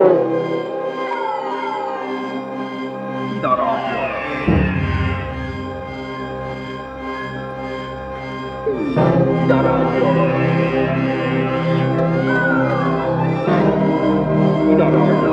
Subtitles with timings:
[0.00, 0.08] Ida
[3.60, 4.00] raadio.
[14.72, 15.29] Ida.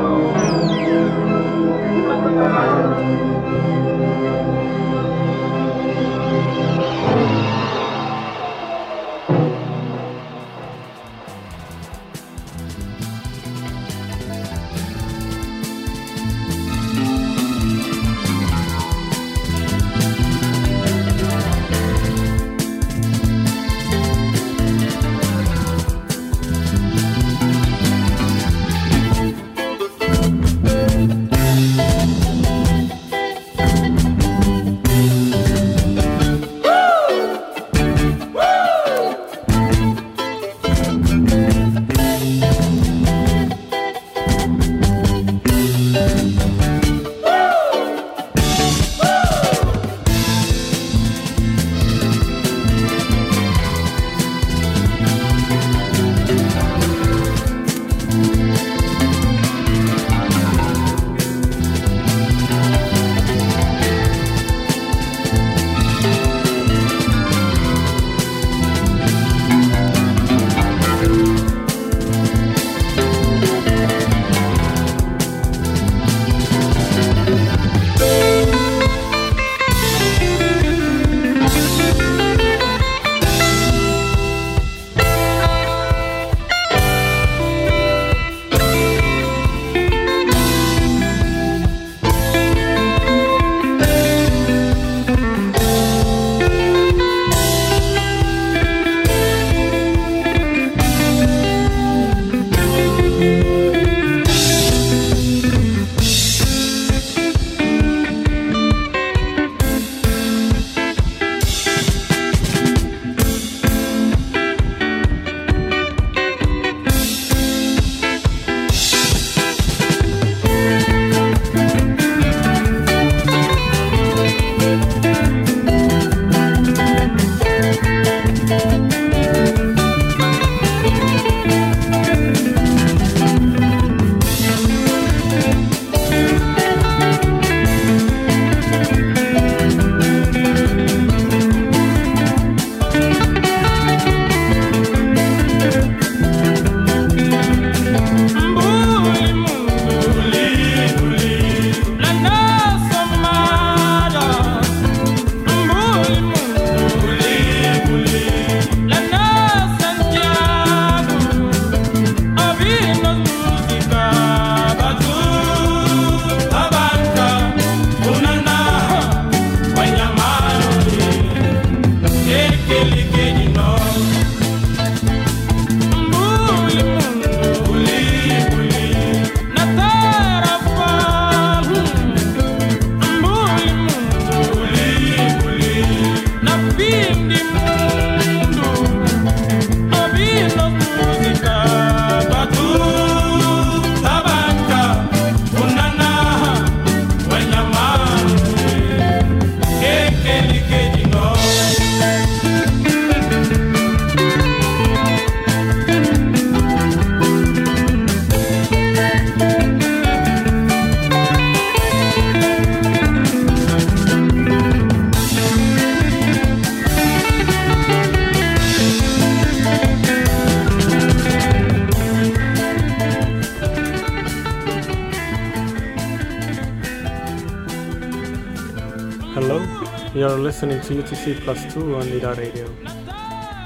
[230.57, 232.67] Listening to UTC Plus 2 on Ida Radio.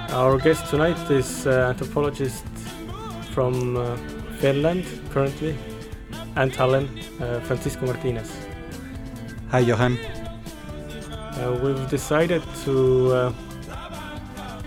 [0.10, 2.44] Our guest tonight is uh, anthropologist
[3.32, 3.96] from uh,
[4.40, 5.58] Finland currently
[6.36, 6.90] and Tallinn,
[7.22, 8.30] uh, Francisco Martinez.
[9.52, 9.98] Hi, Johan.
[10.00, 13.34] Uh, we've decided to uh,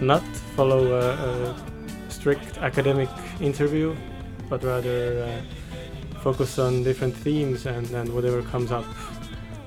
[0.00, 0.24] not
[0.56, 1.54] follow a, a
[2.08, 3.10] strict academic
[3.42, 3.94] interview,
[4.48, 8.86] but rather uh, focus on different themes and, and whatever comes up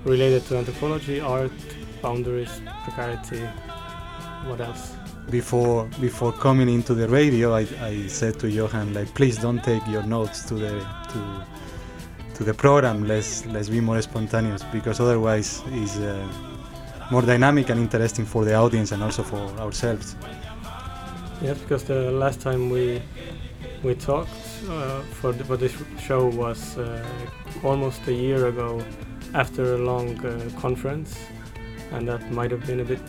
[0.06, 1.52] related to anthropology, art,
[2.02, 3.42] boundaries, precarity,
[4.46, 4.96] what else?
[5.30, 9.86] Before before coming into the radio, I, I said to Johan, like, please don't take
[9.88, 11.46] your notes to the to
[12.36, 13.06] to the program.
[13.08, 16.28] Let's let's be more spontaneous because otherwise it's uh,
[17.12, 20.16] more dynamic and interesting for the audience and also for ourselves.
[21.42, 23.02] Yes, because the last time we
[23.84, 24.30] we talked
[24.70, 27.06] uh, for, the, for this show was uh,
[27.64, 28.84] almost a year ago
[29.34, 31.18] after a long uh, conference,
[31.92, 33.02] and that might have been a bit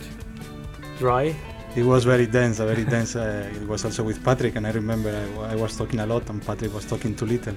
[0.97, 1.35] dry.
[1.75, 3.15] It was very dense, very dense.
[3.15, 6.29] Uh, it was also with Patrick, and I remember I, I was talking a lot,
[6.29, 7.55] and Patrick was talking too little.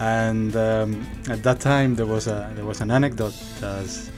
[0.00, 4.10] And um, at that time, there was a there was an anecdote as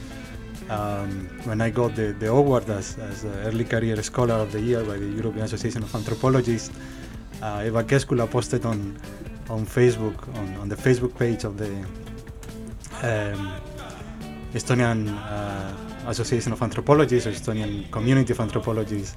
[0.69, 4.83] um, when I got the, the award as, as early career scholar of the year
[4.83, 6.71] by the European Association of Anthropologists.
[7.41, 8.97] Uh, Eeva Kesküla posted on
[9.49, 11.71] on Facebook on, on the Facebook page of the
[13.03, 13.51] um,
[14.53, 19.15] Estonian uh, Association of Anthropologists Estonian Community of Anthropologists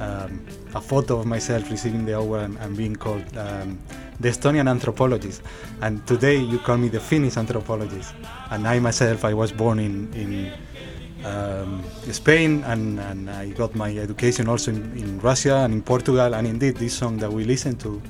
[0.00, 3.78] um, a photo of myself receiving the award and, and being called um,
[4.20, 5.42] the Estonian anthropologist.
[5.80, 8.14] And today you call me the Finnish anthropologist.
[8.50, 10.52] And I myself, I was born in, in
[11.26, 16.34] um, Spain and, and I got my education also in, in Russia and in Portugal.
[16.34, 18.00] And indeed, this song that we listen to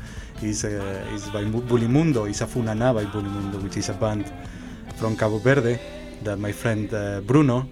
[0.42, 4.30] is, uh, is by Bulimundo, it's a Funana by Bulimundo, which is a band
[4.96, 5.78] from Cabo Verde
[6.22, 7.66] that my friend uh, Bruno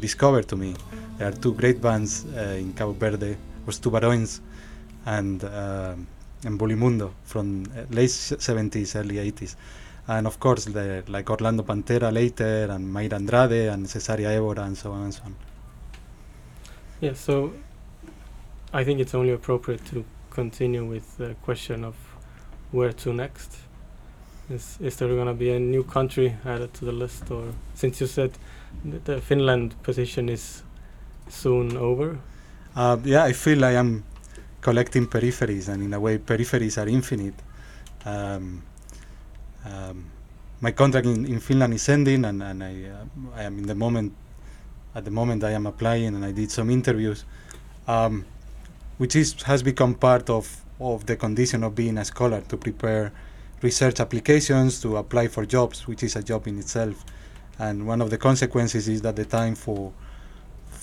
[0.00, 0.74] discovered to me.
[1.18, 3.36] There are two great bands uh, in Cabo Verde,
[3.68, 4.40] Os Tubarões
[5.06, 9.56] and, and Bulimundo from late 70s, early 80s.
[10.08, 14.76] And of course, the, like Orlando Pantera later, and Mayra Andrade, and Cesaria Evora, and
[14.76, 15.36] so on and so on.
[17.00, 17.52] Yeah, so
[18.72, 21.94] I think it's only appropriate to continue with the question of
[22.72, 23.58] where to next.
[24.50, 28.00] Is, is there going to be a new country added to the list, or since
[28.00, 28.32] you said
[29.04, 30.62] the Finland position is
[31.28, 32.18] soon over?
[32.74, 34.04] Uh, yeah, I feel I am
[34.60, 37.34] collecting peripheries, and in a way, peripheries are infinite.
[38.04, 38.62] Um,
[39.64, 40.06] um,
[40.60, 43.74] my contract in, in Finland is ending, and, and I, uh, I am in the
[43.74, 44.12] moment.
[44.94, 47.24] At the moment, I am applying, and I did some interviews,
[47.88, 48.24] um,
[48.98, 53.12] which is has become part of of the condition of being a scholar to prepare
[53.62, 57.04] research applications to apply for jobs, which is a job in itself.
[57.62, 59.92] And one of the consequences is that the time for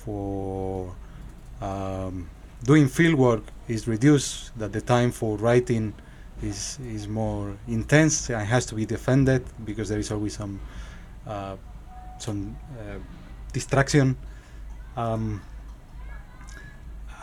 [0.01, 0.95] for
[1.61, 2.29] um,
[2.63, 5.93] doing field work is reduced, that the time for writing
[6.41, 10.53] is is more intense and has to be defended because there is always some
[11.27, 11.57] uh,
[12.17, 12.97] some uh,
[13.51, 14.15] distraction.
[14.95, 15.41] Um,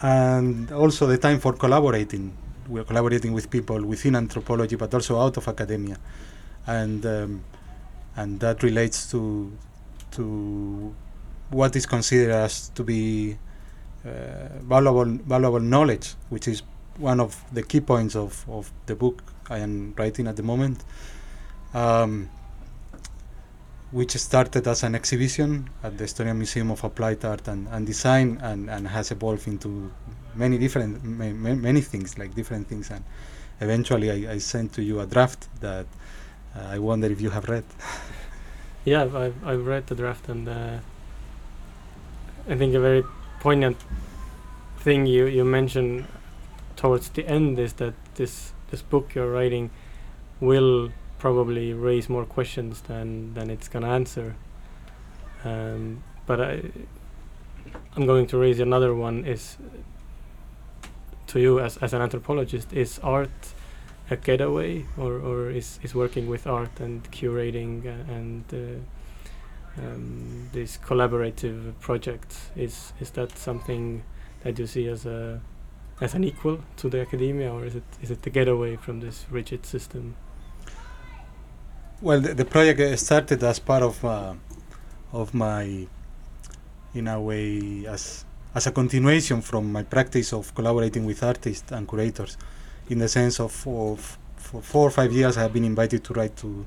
[0.02, 2.36] and also the time for collaborating.
[2.68, 5.96] We're collaborating with people within anthropology, but also out of academia,
[6.66, 7.44] and um,
[8.16, 9.52] and that relates to
[10.12, 10.94] to
[11.50, 13.36] what is considered as to be
[14.04, 16.62] uh, valuable valuable knowledge, which is
[16.98, 20.82] one of the key points of, of the book I am writing at the moment,
[21.74, 22.30] um,
[23.90, 28.40] which started as an exhibition at the Estonian Museum of Applied Art and, and Design
[28.42, 29.92] and, and has evolved into
[30.34, 32.90] many different ma- ma- many things like different things.
[32.90, 33.04] And
[33.60, 35.86] eventually I, I sent to you a draft that
[36.64, 37.64] I wonder if you have read.
[38.84, 40.78] yeah, I've, I've read the draft and uh,
[42.48, 43.04] I think a very
[43.40, 43.76] poignant
[44.78, 46.06] thing you, you mentioned
[46.76, 49.70] towards the end is that this this book you're writing
[50.40, 54.36] will probably raise more questions than than it's gonna answer.
[55.44, 56.62] Um, but I,
[57.96, 59.56] I'm going to raise another one is
[61.28, 63.54] to you as, as an anthropologist is art
[64.10, 70.48] a getaway or, or is, is working with art and curating uh, and uh, um,
[70.52, 74.02] these collaborative projects is is that something
[74.42, 75.40] that you see as a
[76.00, 79.26] as an equal to the academia, or is it is it the getaway from this
[79.30, 80.16] rigid system?
[82.02, 84.34] Well, the, the project started as part of uh,
[85.12, 85.86] of my,
[86.94, 91.88] in a way, as as a continuation from my practice of collaborating with artists and
[91.88, 92.36] curators,
[92.88, 96.14] in the sense of, of for four or five years I have been invited to
[96.14, 96.66] write to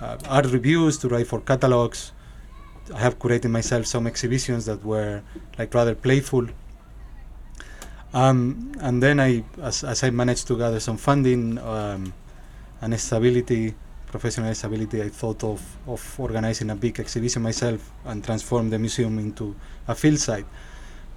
[0.00, 2.12] uh, art reviews, to write for catalogs.
[2.94, 5.22] I have curated myself some exhibitions that were
[5.58, 6.48] like rather playful
[8.16, 12.14] um, and then I, as, as I managed to gather some funding um,
[12.80, 13.74] and stability,
[14.06, 19.18] professional stability, I thought of, of organizing a big exhibition myself and transform the museum
[19.18, 19.54] into
[19.86, 20.46] a field site.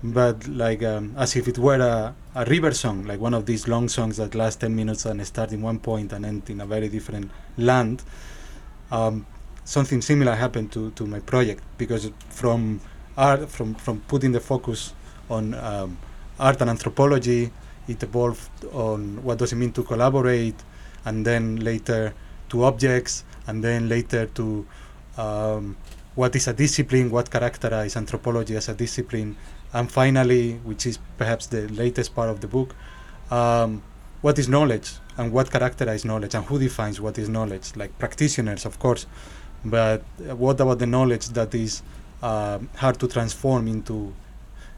[0.03, 3.68] But like um, as if it were a, a river song, like one of these
[3.68, 6.65] long songs that last 10 minutes and start in one point and end in a
[6.65, 8.03] very different land.
[8.91, 9.25] Um,
[9.65, 12.82] something similar happened to, to my project because from
[13.18, 14.94] art, from, from putting the focus
[15.29, 15.98] on um,
[16.39, 17.51] art and anthropology.
[17.88, 20.56] It evolved on what does it mean to collaborate,
[21.06, 22.13] and then later
[22.50, 24.65] to objects, and then later to
[25.18, 25.75] um,
[26.15, 29.36] what is a discipline, what characterizes anthropology as a discipline,
[29.74, 32.76] and finally, which is perhaps the latest part of the book,
[33.32, 33.84] um,
[34.22, 34.94] what is knowledge?
[35.18, 36.34] And what characterizes knowledge?
[36.34, 37.76] And who defines what is knowledge?
[37.76, 39.06] Like practitioners of course.
[39.64, 41.82] But uh, what about the knowledge that is
[42.22, 44.14] uh, hard to transform into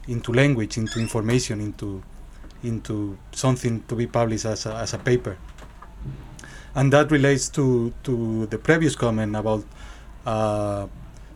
[0.07, 2.01] into language into information into
[2.63, 5.37] into something to be published as a, as a paper?
[6.73, 9.63] And that relates to to the previous comment about
[10.25, 10.87] uh,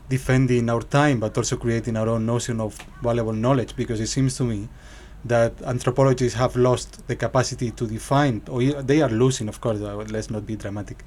[0.09, 4.37] defending our time but also creating our own notion of valuable knowledge because it seems
[4.37, 4.69] to me
[5.23, 9.95] that anthropologists have lost the capacity to define or they are losing of course uh,
[10.09, 11.03] let's not be dramatic.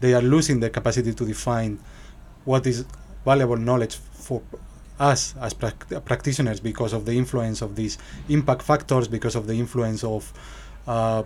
[0.00, 1.78] They are losing the capacity to define
[2.44, 2.84] what is
[3.24, 4.42] valuable knowledge for
[5.00, 7.96] us as prac- practitioners because of the influence of these
[8.28, 10.30] impact factors because of the influence of
[10.86, 11.22] uh,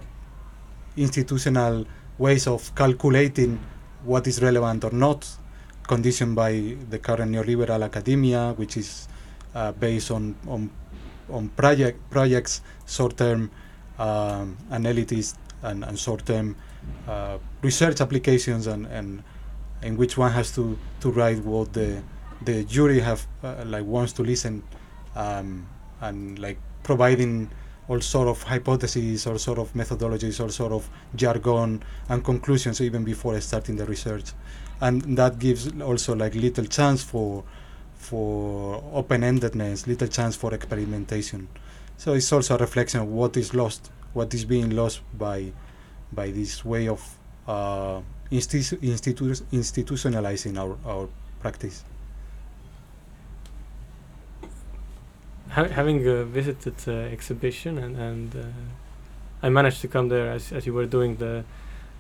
[0.97, 1.85] institutional
[2.19, 3.59] ways of calculating
[4.05, 5.29] what is relevant or not
[5.88, 9.09] conditioned by the current neoliberal academia, which is
[9.54, 10.71] uh, based on on
[11.30, 13.50] on project projects, short-term
[13.99, 16.54] um, and, and short-term
[17.09, 19.25] uh, research applications, and, and
[19.83, 22.02] in which one has to to write what the
[22.45, 24.62] the jury have uh, like wants to listen,
[25.16, 25.66] um,
[26.00, 27.50] and like providing
[27.88, 33.02] all sort of hypotheses, all sort of methodologies, all sort of jargon and conclusions even
[33.04, 34.33] before starting the research
[34.80, 37.45] and that gives also like little chance for
[37.97, 41.49] for open-endedness, little chance for experimentation.
[41.97, 45.52] So it's also a reflection of what is lost, what is being lost by
[46.12, 47.02] by this way of
[47.47, 51.09] uh, institu- institu- institutionalizing our, our
[51.40, 51.85] practice.
[55.50, 58.45] Ha- having uh, visited the exhibition and, and uh,
[59.43, 61.45] I managed to come there as, as you were doing the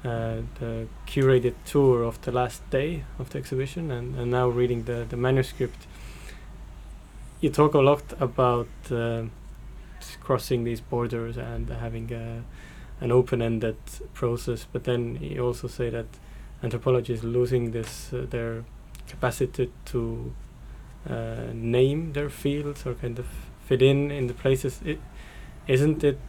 [0.04, 4.84] uh, the curated tour of the last day of the exhibition and, and now reading
[4.84, 5.88] the, the manuscript.
[7.40, 9.24] You talk a lot about uh,
[10.20, 12.42] crossing these borders and having a,
[13.00, 13.76] an open-ended
[14.14, 16.06] process but then you also say that
[16.62, 18.64] anthropology is losing this uh, their
[19.08, 20.32] capacity to
[21.08, 23.26] uh, name their fields or kind of
[23.66, 24.80] fit in in the places.
[24.84, 25.00] It,
[25.66, 26.20] isn't it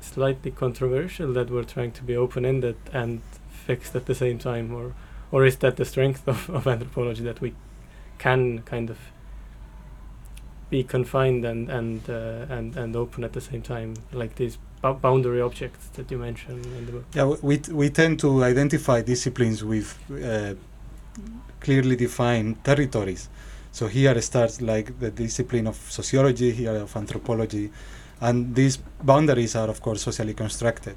[0.00, 4.94] slightly controversial that we're trying to be open-ended and fixed at the same time or
[5.30, 7.54] or is that the strength of, of anthropology that we
[8.18, 8.98] can kind of
[10.70, 14.94] be confined and and uh, and and open at the same time like these bou-
[14.94, 17.04] boundary objects that you mentioned in the book?
[17.14, 20.54] Yeah, we, we tend to identify disciplines with uh,
[21.62, 23.28] clearly defined territories.
[23.70, 27.70] So here starts like the discipline of sociology, here of anthropology,
[28.20, 30.96] and these boundaries are of course socially constructed,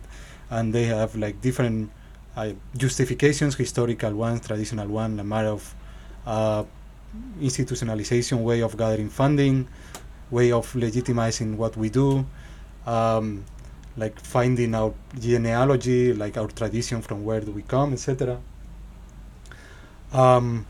[0.49, 1.89] and they have like different
[2.35, 5.75] uh, justifications, historical ones, traditional one, a matter of
[6.25, 6.63] uh,
[7.39, 9.67] institutionalization, way of gathering funding,
[10.31, 12.25] way of legitimizing what we do.
[12.85, 13.45] Um,
[13.97, 18.39] like finding our genealogy, like our tradition from where do we come, etc.
[20.15, 20.65] Um,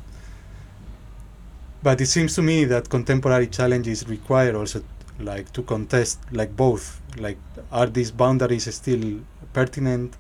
[1.84, 4.84] but it seems to me that contemporary challenges require also
[5.20, 7.38] like to contest like both like
[7.72, 9.20] are these boundaries still
[9.54, 10.18] pertinent?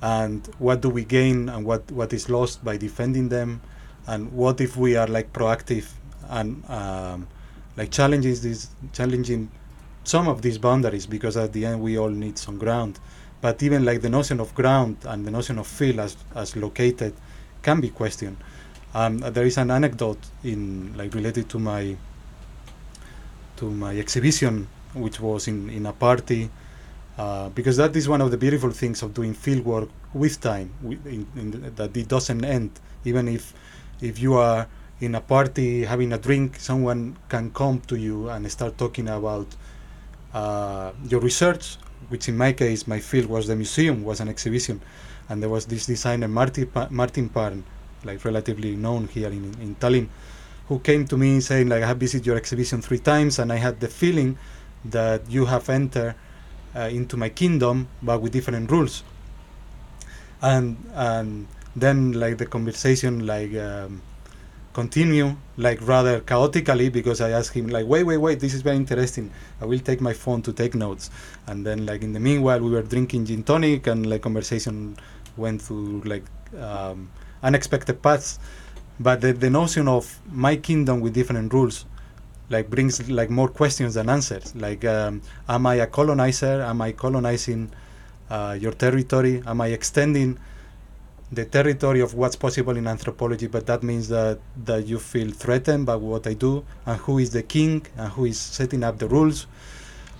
[0.00, 3.60] And what do we gain and what what is lost by defending them?
[4.06, 5.90] And what if we are like proactive
[6.28, 7.26] and um,
[7.76, 9.50] like challenges these challenging
[10.04, 13.00] some of these boundaries because at the end we all need some ground.
[13.40, 17.12] But even like the notion of ground and the notion of field as, as located
[17.62, 18.36] can be questioned
[18.94, 21.96] um, there is an anecdote in like related to my
[23.56, 26.50] to my exhibition which was in, in a party
[27.18, 30.72] uh, because that is one of the beautiful things of doing field work with time
[30.84, 32.70] in, that it doesn't end.
[33.04, 33.52] Even if
[34.00, 34.68] if you are
[35.00, 39.46] in a party having a drink someone can come to you and start talking about
[40.32, 41.76] uh, your research
[42.08, 44.80] which in my case my field was the museum was an exhibition.
[45.28, 47.62] And there was this designer Martin, pa- Martin Pärn
[48.04, 50.08] like relatively known here in, in Tallinn
[50.68, 53.56] who came to me saying like I have visited your exhibition three times and I
[53.56, 54.38] had the feeling
[54.84, 56.14] that you have entered
[56.76, 59.02] uh, into my kingdom but with different rules.
[60.42, 64.02] And and then like the conversation like um,
[64.74, 68.76] continue like rather chaotically because I asked him like wait wait wait this is very
[68.76, 69.30] interesting.
[69.62, 71.10] I will take my phone to take notes.
[71.46, 74.96] And then like in the meanwhile we were drinking gin tonic and like conversation
[75.38, 76.24] went through like
[76.60, 77.10] um,
[77.42, 78.38] unexpected paths
[79.00, 81.84] but the, the notion of my kingdom with different rules
[82.50, 84.54] like brings like more questions than answers.
[84.56, 86.62] Like um, am i a colonizer?
[86.62, 87.70] Am i colonizing
[88.30, 89.42] uh, your territory?
[89.46, 90.38] Am i extending
[91.30, 95.84] the territory of what's possible in anthropology but that means that that you feel threatened
[95.86, 96.64] by what i do?
[96.86, 97.86] And who is the king?
[97.96, 99.46] And who is setting up the rules?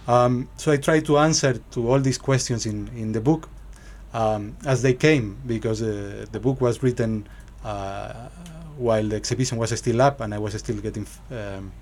[0.06, 3.48] Um, so I try to answer to all these questions in, in the book
[4.18, 7.26] um, as they came because uh, the book was written
[7.64, 8.28] uh,
[8.76, 11.72] while the exhibition was still up and I was still getting um,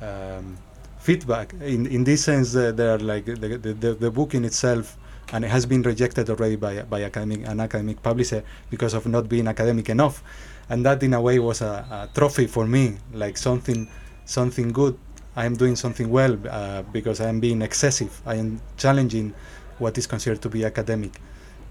[0.00, 0.56] um,
[0.98, 1.52] feedback.
[1.60, 4.96] In in this sense, uh, there are like the, the, the, the book in itself,
[5.32, 9.28] and it has been rejected already by by academic an academic publisher because of not
[9.28, 10.22] being academic enough,
[10.70, 13.88] and that in a way was a, a trophy for me, like something
[14.24, 14.96] something good.
[15.36, 18.22] I am doing something well uh, because I am being excessive.
[18.24, 19.34] I am challenging
[19.78, 21.20] what is considered to be academic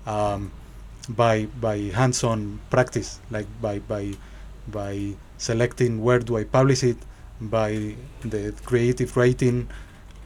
[0.05, 0.51] um,
[1.09, 4.13] by by hands-on practice, like by by
[4.67, 6.97] by selecting where do I publish it,
[7.39, 9.67] by the creative writing,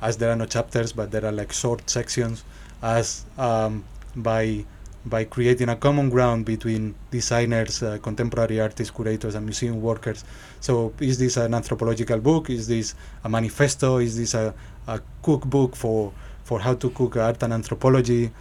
[0.02, 2.44] as there are no chapters but there are like short sections,
[2.82, 3.84] as um,
[4.16, 4.66] by
[5.06, 10.26] by creating a common ground between designers, uh, contemporary artists, curators, and museum workers.
[10.60, 12.50] So, is this an anthropological book?
[12.50, 13.98] Is this a manifesto?
[13.98, 14.54] Is this a,
[14.88, 16.14] a cookbook for
[16.50, 18.32] for how to cook art and anthropology?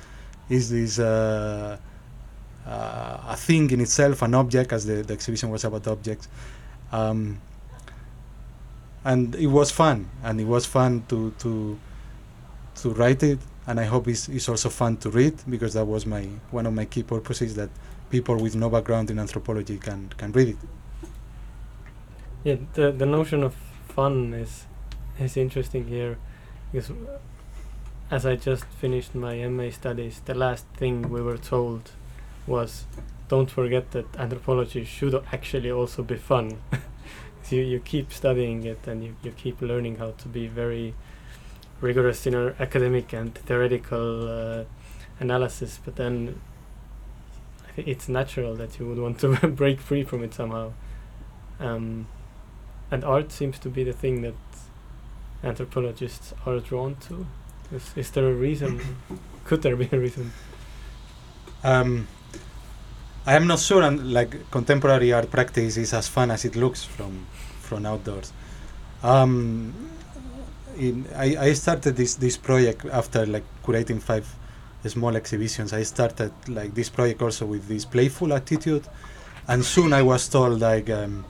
[0.49, 1.77] Is this uh,
[2.67, 6.27] uh, a thing in itself, an object, as the, the exhibition was about objects?
[6.91, 7.39] Um,
[9.05, 11.79] and it was fun, and it was fun to to
[12.81, 16.07] to write it, and I hope it's, it's also fun to read because that was
[16.07, 17.71] my one of my key purposes that
[18.15, 20.61] people with no background in anthropology can can read it.
[22.45, 23.55] Yeah, the the notion of
[23.97, 24.53] fun is
[25.21, 26.17] is interesting here
[26.73, 26.91] because
[28.11, 31.91] as I just finished my MA studies, the last thing we were told
[32.47, 32.85] was
[33.29, 36.59] don't forget that anthropology should actually also be fun.
[37.43, 40.95] so you, you keep studying it and you, you keep learning how to be very
[41.81, 44.65] rigorous in our academic and theoretical uh,
[45.21, 46.41] analysis, but then
[47.77, 50.73] it's natural that you would want to break free from it somehow.
[51.61, 52.09] Um,
[52.91, 54.35] and art seems to be the thing that
[55.45, 57.27] anthropologists are drawn to.
[57.73, 58.81] Is, is there a reason?
[59.45, 60.33] Could there be a reason?
[61.63, 62.07] Um,
[63.27, 66.85] I am not sure, and like contemporary art practice is as fun as it looks
[66.85, 67.27] from
[67.61, 68.33] from outdoors.
[69.03, 69.75] Um,
[70.77, 74.27] in, I, I started this this project after like curating five
[74.87, 75.73] small exhibitions.
[75.73, 78.87] I started like this project also with this playful attitude,
[79.47, 80.89] and soon I was told like.
[80.91, 81.25] Um,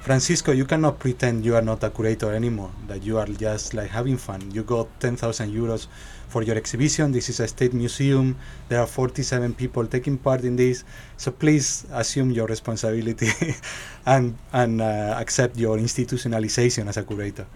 [0.00, 3.90] Francisco, you cannot pretend you are not a curator anymore, that you are just like
[3.90, 4.50] having fun.
[4.50, 5.86] You got 10,000 euros
[6.28, 7.10] for your exhibition.
[7.12, 8.36] This is a state museum.
[8.68, 10.84] There are 47 people taking part in this.
[11.16, 13.28] So please assume your responsibility
[14.06, 17.46] and, and uh, accept your institutionalization as a curator.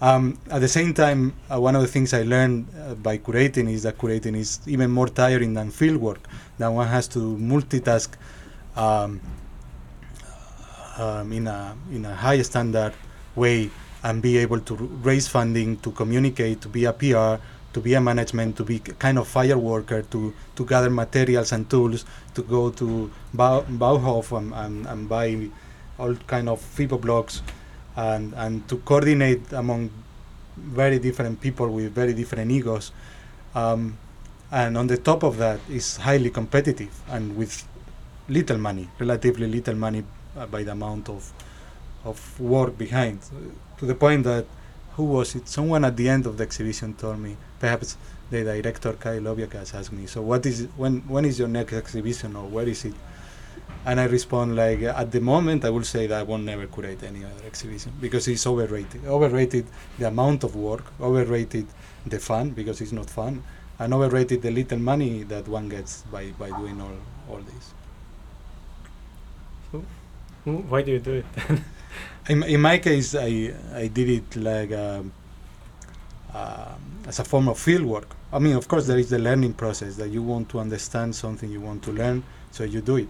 [0.00, 3.70] Um, at the same time, uh, one of the things I learned uh, by curating
[3.70, 6.18] is that curating is even more tiring than fieldwork,
[6.58, 8.08] that one has to multitask.
[8.76, 9.20] Um,
[10.98, 12.94] um, in a in a high standard
[13.34, 13.70] way
[14.02, 18.00] and be able to raise funding, to communicate, to be a PR, to be a
[18.00, 22.04] management, to be kind of fire worker, to, to gather materials and tools,
[22.34, 25.48] to go to Bau, Bauhof and, and, and buy
[25.98, 27.42] all kind of FIBO blocks,
[27.96, 29.90] and, and to coordinate among
[30.56, 32.92] very different people with very different egos.
[33.54, 33.98] Um,
[34.52, 37.66] and on the top of that is highly competitive and with
[38.28, 40.04] little money, relatively little money
[40.50, 41.32] by the amount of
[42.04, 43.18] of work behind,
[43.78, 44.46] to the point that
[44.94, 45.48] who was it?
[45.48, 47.96] Someone at the end of the exhibition told me, perhaps
[48.30, 52.36] the director Kai Lobjakas asked me, so what is when when is your next exhibition
[52.36, 52.94] or where is it?
[53.84, 57.02] And I respond like, at the moment, I will say that I won't never curate
[57.04, 59.04] any other exhibition because it's overrated.
[59.06, 59.66] Overrated
[59.98, 61.66] the amount of work, overrated
[62.04, 63.44] the fun because it's not fun,
[63.78, 66.96] and overrated the little money that one gets by, by doing all,
[67.30, 67.74] all this.
[69.72, 69.84] Mm,
[70.46, 71.26] Why do you do it?
[72.28, 75.12] In, in my case, I I did it like um,
[76.34, 76.74] uh,
[77.06, 78.08] as a form of field work.
[78.32, 81.48] I mean, of course, there is the learning process that you want to understand something
[81.50, 83.08] you want to learn, so you do it.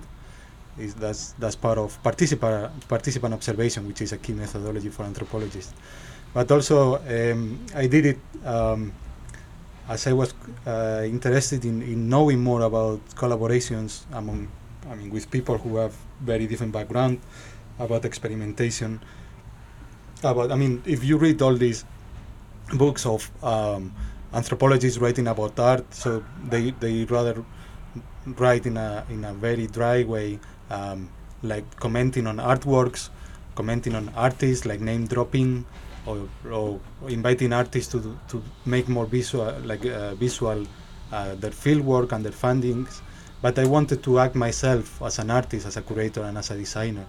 [0.78, 5.72] Is that's that's part of participant participant observation, which is a key methodology for anthropologists.
[6.34, 8.92] But also, um, I did it um,
[9.88, 10.34] as I was
[10.66, 14.48] uh, interested in, in knowing more about collaborations among,
[14.90, 17.20] I mean, with people who have very different background,
[17.78, 19.00] about experimentation,
[20.22, 21.84] about, I mean, if you read all these
[22.74, 23.94] books of um,
[24.32, 27.44] anthropologists writing about art, so they, they rather
[28.38, 30.38] write in a, in a very dry way,
[30.70, 31.10] um,
[31.42, 33.10] like commenting on artworks,
[33.54, 35.66] commenting on artists, like name dropping,
[36.06, 40.64] or, or inviting artists to to make more visual, like uh, visual,
[41.12, 43.02] uh, their field work and their findings.
[43.46, 46.56] But I wanted to act myself as an artist, as a curator, and as a
[46.56, 47.06] designer,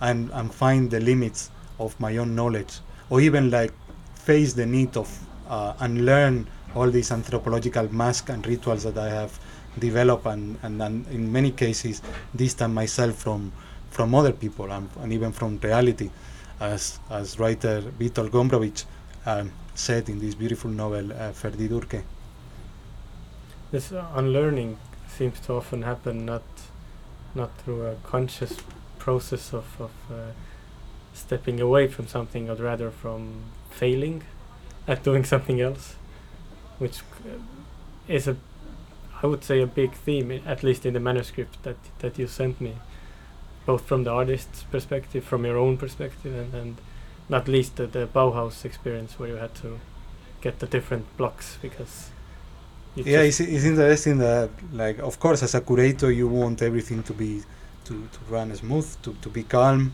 [0.00, 3.72] and and find the limits of my own knowledge, or even like
[4.16, 5.08] face the need of
[5.48, 9.38] uh, unlearn all these anthropological masks and rituals that I have
[9.78, 12.02] developed, and, and, and in many cases
[12.34, 13.52] distance myself from
[13.90, 16.10] from other people and, and even from reality,
[16.58, 18.86] as as writer Witold Gombrowicz
[19.24, 22.02] um, said in this beautiful novel uh, Ferdydurke.
[23.70, 24.78] This uh, unlearning
[25.16, 26.42] seems to often happen not
[27.34, 28.56] not through a conscious
[28.98, 30.32] process of, of uh,
[31.12, 34.22] stepping away from something, but rather from failing
[34.88, 35.96] at doing something else,
[36.78, 37.38] which uh,
[38.08, 38.36] is a,
[39.22, 42.60] I would say, a big theme, at least in the manuscript that that you sent
[42.60, 42.74] me,
[43.64, 46.76] both from the artist's perspective, from your own perspective, and, and
[47.28, 49.80] not least the, the Bauhaus experience where you had to
[50.40, 52.10] get the different blocks because.
[52.96, 57.02] You yeah it's, it's interesting that like of course as a curator you want everything
[57.02, 57.42] to be
[57.84, 59.92] to, to run smooth to, to be calm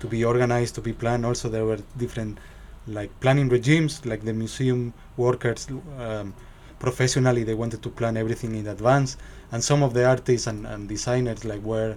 [0.00, 1.24] to be organized to be planned.
[1.24, 2.38] Also there were different
[2.86, 5.66] like planning regimes like the museum workers
[5.98, 6.34] um,
[6.78, 9.16] professionally they wanted to plan everything in advance.
[9.52, 11.96] And some of the artists and, and designers like were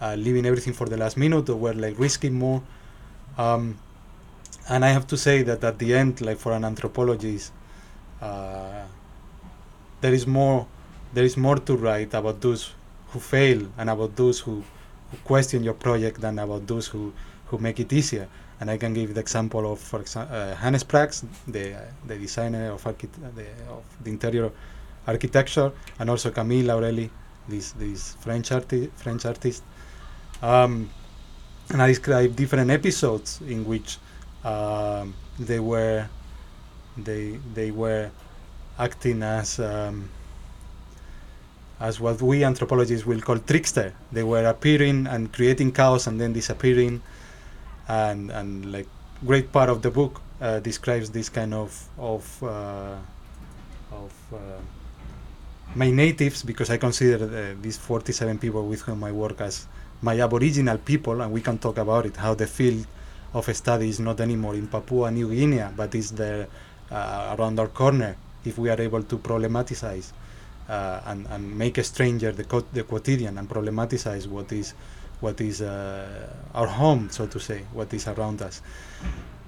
[0.00, 2.62] uh, leaving everything for the last minute or were like risking more.
[3.38, 3.78] Um,
[4.68, 7.50] and i have to say that at the end like for an anthropologist
[8.20, 8.84] uh,
[10.02, 10.66] there is more
[11.14, 12.72] there is more to write about those
[13.12, 14.64] who fail and about those who,
[15.10, 17.12] who question your project than about those who,
[17.46, 18.26] who make it easier.
[18.60, 22.70] And I can give the example of, for example, uh, Hannes Praks, the the designer
[22.70, 24.50] of, archi- the, of the interior
[25.06, 27.10] architecture, and also Camille Laurelli,
[27.48, 29.64] this this French arti- French artist.
[30.40, 30.88] Um,
[31.70, 33.98] and I describe different episodes in which
[34.44, 36.06] um, they were
[36.96, 38.10] they they were
[38.78, 40.08] acting as um,
[41.80, 43.92] as what we anthropologists will call trickster.
[44.12, 47.02] They were appearing and creating chaos and then disappearing,
[47.88, 48.88] and and like
[49.24, 52.96] great part of the book uh, describes this kind of of uh,
[53.92, 54.38] of uh,
[55.74, 59.66] my natives because I consider uh, these 47 people with whom I work as
[60.02, 62.86] my aboriginal people, and we can talk about it how the field
[63.34, 66.46] of study is not anymore in Papua New Guinea, but is there
[66.90, 70.12] uh, around our corner if we are able to problematize
[70.68, 74.74] uh, and, and make a stranger the, co- the quotidian and problematize what is
[75.20, 78.60] what is uh, our home, so to say, what is around us.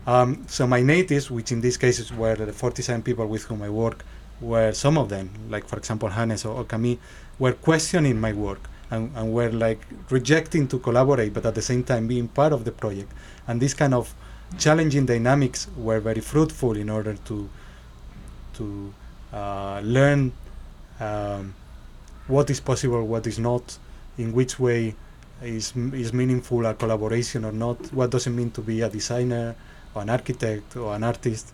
[0.06, 3.70] Um, so my natives, which in these cases were the 47 people with whom I
[3.70, 4.04] work,
[4.40, 6.98] were some of them, like for example Hannes or, or Camille,
[7.40, 9.80] were questioning my work and, and were like
[10.10, 13.10] rejecting to collaborate, but at the same time being part of the project.
[13.48, 14.14] And this kind of
[14.58, 17.48] challenging dynamics were very fruitful in order to
[18.54, 18.94] to
[19.32, 20.32] uh, learn
[21.00, 21.54] um,
[22.26, 23.78] what is possible, what is not,
[24.18, 24.94] in which way
[25.42, 29.54] is is meaningful a collaboration or not, what does it mean to be a designer
[29.94, 31.52] or an architect or an artist,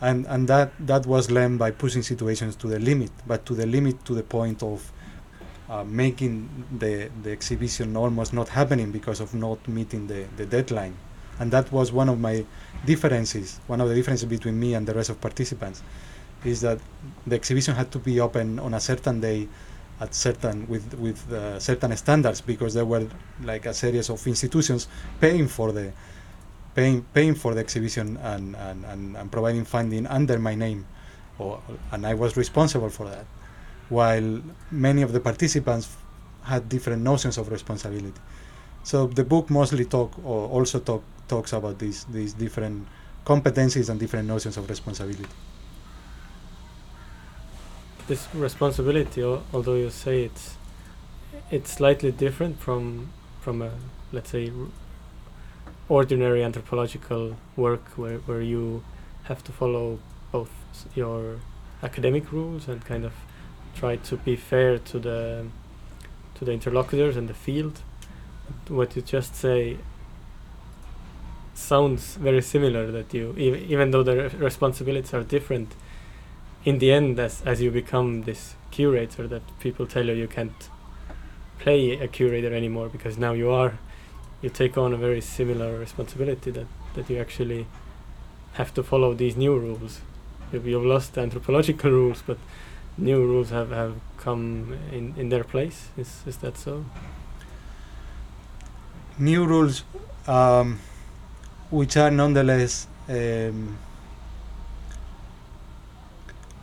[0.00, 3.66] and and that that was learned by pushing situations to the limit, but to the
[3.66, 4.90] limit to the point of
[5.68, 10.94] uh, making the the exhibition almost not happening because of not meeting the the deadline,
[11.40, 12.44] and that was one of my
[12.86, 15.82] differences, one of the differences between me and the rest of participants
[16.46, 16.78] is that
[17.26, 19.48] the exhibition had to be open on a certain day
[20.00, 23.06] at certain with with uh, certain standards because there were
[23.42, 24.88] like a series of institutions
[25.20, 25.92] paying for the
[26.74, 30.86] paying paying for the exhibition and and, and, and providing funding under my name
[31.38, 31.60] or
[31.92, 33.26] and I was responsible for that
[33.88, 35.96] while many of the participants
[36.42, 38.20] had different notions of responsibility.
[38.82, 42.86] So the book mostly talk or also talk talks about these these different
[43.24, 45.26] competencies and different notions of responsibility
[48.06, 50.56] this responsibility, al- although you say it's
[51.50, 53.70] it's slightly different from from a
[54.12, 54.50] let's say
[55.88, 58.82] ordinary anthropological work where where you
[59.24, 59.98] have to follow
[60.32, 60.50] both
[60.94, 61.36] your
[61.82, 63.12] academic rules and kind of
[63.76, 65.46] try to be fair to the
[66.34, 67.80] to the interlocutors and the field.
[68.68, 69.78] What you just say
[71.54, 75.74] sounds very similar that you ev- even though the re- responsibilities are different
[76.66, 80.68] in the end as as you become this curator that people tell you you can't
[81.58, 83.78] play a curator anymore because now you are
[84.42, 87.66] you take on a very similar responsibility that that you actually
[88.54, 90.00] have to follow these new rules.
[90.50, 92.38] You've, you've lost the anthropological rules but
[92.98, 95.88] new rules have have come in in their place.
[95.96, 96.84] Is is that so?
[99.18, 99.84] New rules
[100.26, 100.78] um,
[101.70, 103.78] which are nonetheless um,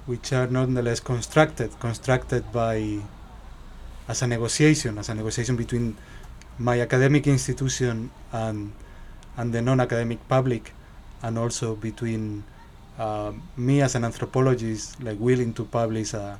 [0.06, 3.00] which are nonetheless constructed constructed by
[4.08, 5.96] as a negotiation as a negotiation between
[6.60, 8.74] my academic institution and
[9.38, 10.74] and the non-academic public
[11.24, 12.44] and also between
[13.00, 16.40] uh, me as an anthropologist, like willing to publish a,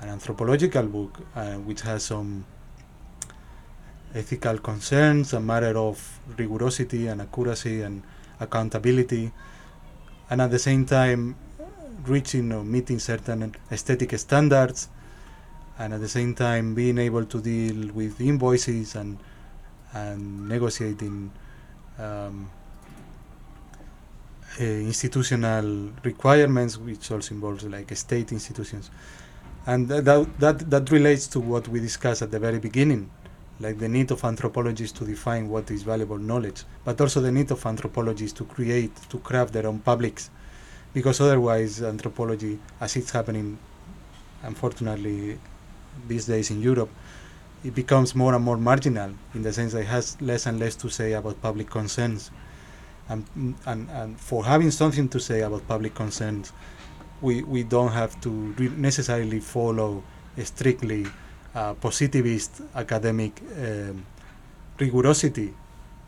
[0.00, 2.44] an anthropological book uh, which has some
[4.14, 8.02] ethical concerns, a matter of rigorosity and accuracy and
[8.40, 9.30] accountability,
[10.30, 11.36] and at the same time
[12.04, 14.88] reaching or meeting certain aesthetic standards,
[15.78, 19.18] and at the same time being able to deal with invoices and
[19.94, 21.30] and negotiating
[21.98, 22.50] um,
[24.60, 28.90] uh, institutional requirements, which also involves like state institutions,
[29.66, 33.10] and th- that that that relates to what we discussed at the very beginning,
[33.60, 37.50] like the need of anthropologists to define what is valuable knowledge, but also the need
[37.50, 40.30] of anthropologists to create, to craft their own publics,
[40.96, 43.58] because otherwise anthropology, as it's happening,
[44.42, 45.38] unfortunately,
[46.08, 46.88] these days in Europe,
[47.62, 50.74] it becomes more and more marginal in the sense that it has less and less
[50.74, 52.30] to say about public concerns.
[53.10, 53.26] And,
[53.66, 56.54] and, and for having something to say about public concerns,
[57.20, 58.30] we, we don't have to
[58.78, 60.02] necessarily follow
[60.42, 61.04] strictly
[61.54, 64.06] uh, positivist academic um,
[64.78, 65.52] rigorosity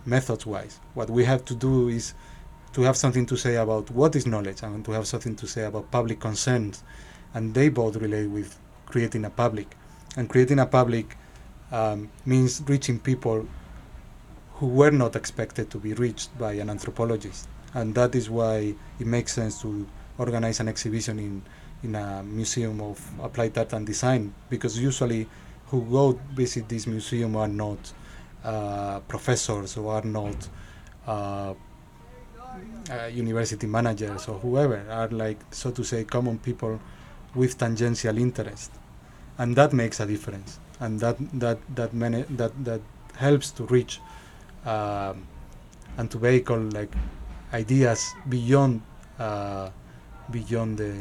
[0.06, 0.80] methods wise.
[0.94, 2.14] What we have to do is
[2.78, 5.64] to have something to say about what is knowledge and to have something to say
[5.64, 6.84] about public concerns.
[7.34, 9.74] And they both relate with creating a public.
[10.16, 11.16] And creating a public
[11.72, 13.48] um, means reaching people
[14.52, 17.48] who were not expected to be reached by an anthropologist.
[17.74, 19.84] And that is why it makes sense to
[20.16, 21.42] organize an exhibition in,
[21.82, 25.28] in a museum of applied art and design, because usually
[25.66, 27.92] who go visit this museum are not
[28.44, 30.48] uh, professors or are not
[31.08, 31.54] uh,
[32.90, 36.80] uh, university managers or whoever, are like, so to say, common people
[37.34, 38.72] with tangential interest.
[39.38, 40.58] And that makes a difference.
[40.80, 42.80] And that, that, that, many, that, that
[43.16, 44.00] helps to reach
[44.64, 45.26] um,
[45.96, 46.92] and to vehicle like
[47.52, 48.82] ideas beyond
[49.18, 49.70] uh,
[50.30, 50.94] beyond the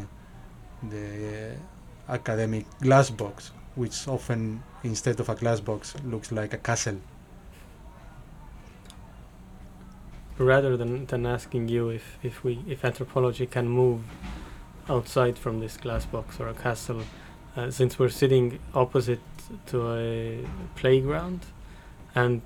[0.89, 1.55] the
[2.09, 6.99] academic glass box, which often instead of a glass box looks like a castle.
[10.37, 14.01] Rather than, than asking you if, if we if anthropology can move
[14.89, 17.01] outside from this glass box or a castle,
[17.55, 19.19] uh, since we're sitting opposite
[19.65, 20.45] to a
[20.75, 21.41] playground,
[22.15, 22.41] and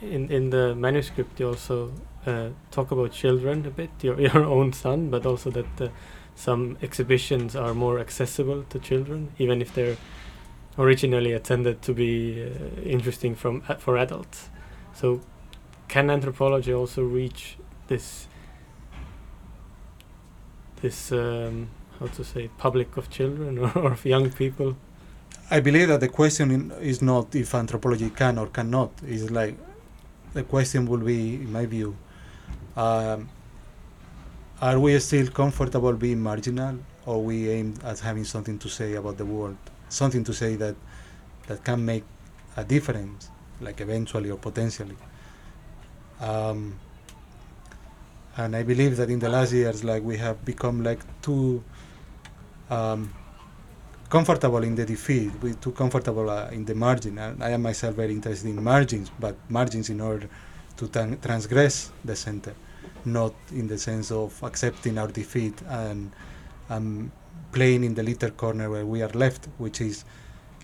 [0.00, 1.92] in in the manuscript you also
[2.26, 5.88] uh, talk about children a bit, your your own son, but also that uh,
[6.34, 9.96] some exhibitions are more accessible to children, even if they're
[10.78, 14.48] originally intended to be uh, interesting from uh, for adults.
[14.94, 15.20] So
[15.88, 17.56] can anthropology also reach
[17.88, 18.28] this
[20.82, 24.76] this um, how to say public of children or, or of young people
[25.50, 28.90] I believe that the question is not if anthropology can or cannot.
[29.06, 29.56] It's like
[30.34, 31.96] the question will be, in my view,
[32.76, 33.30] um,
[34.60, 39.16] are we still comfortable being marginal, or we aim at having something to say about
[39.16, 39.56] the world,
[39.88, 40.76] something to say that
[41.46, 42.04] that can make
[42.58, 43.30] a difference,
[43.62, 44.98] like eventually or potentially.
[46.20, 46.78] Um,
[48.36, 51.62] and I believe that in the last years, like we have become like too
[52.70, 53.12] um,
[54.08, 57.18] comfortable in the defeat, we too comfortable uh, in the margin.
[57.18, 60.28] And I am myself very interested in margins, but margins in order
[60.76, 60.88] to
[61.20, 62.54] transgress the center,
[63.04, 66.12] not in the sense of accepting our defeat and
[66.70, 67.10] um,
[67.52, 70.04] playing in the little corner where we are left, which is,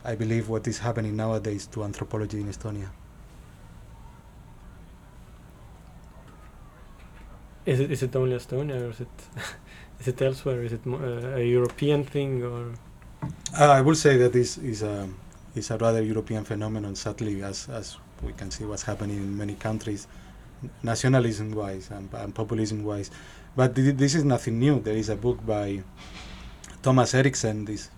[0.04, 2.90] I believe, what is happening nowadays to anthropology in Estonia.
[7.66, 9.16] Is it is it only Estonia or is it
[10.00, 12.74] is it elsewhere is it uh, a European thing or
[13.58, 15.08] Uh, I would say that this is a
[15.54, 16.94] is a rather European phenomenon.
[16.94, 20.08] Sadly, as as we can see what's happening in many countries,
[20.82, 23.10] nationalism-wise and, and populism-wise.
[23.56, 24.80] But th- this is nothing new.
[24.80, 25.82] There is a book by
[26.82, 27.90] Thomas Eriksen, this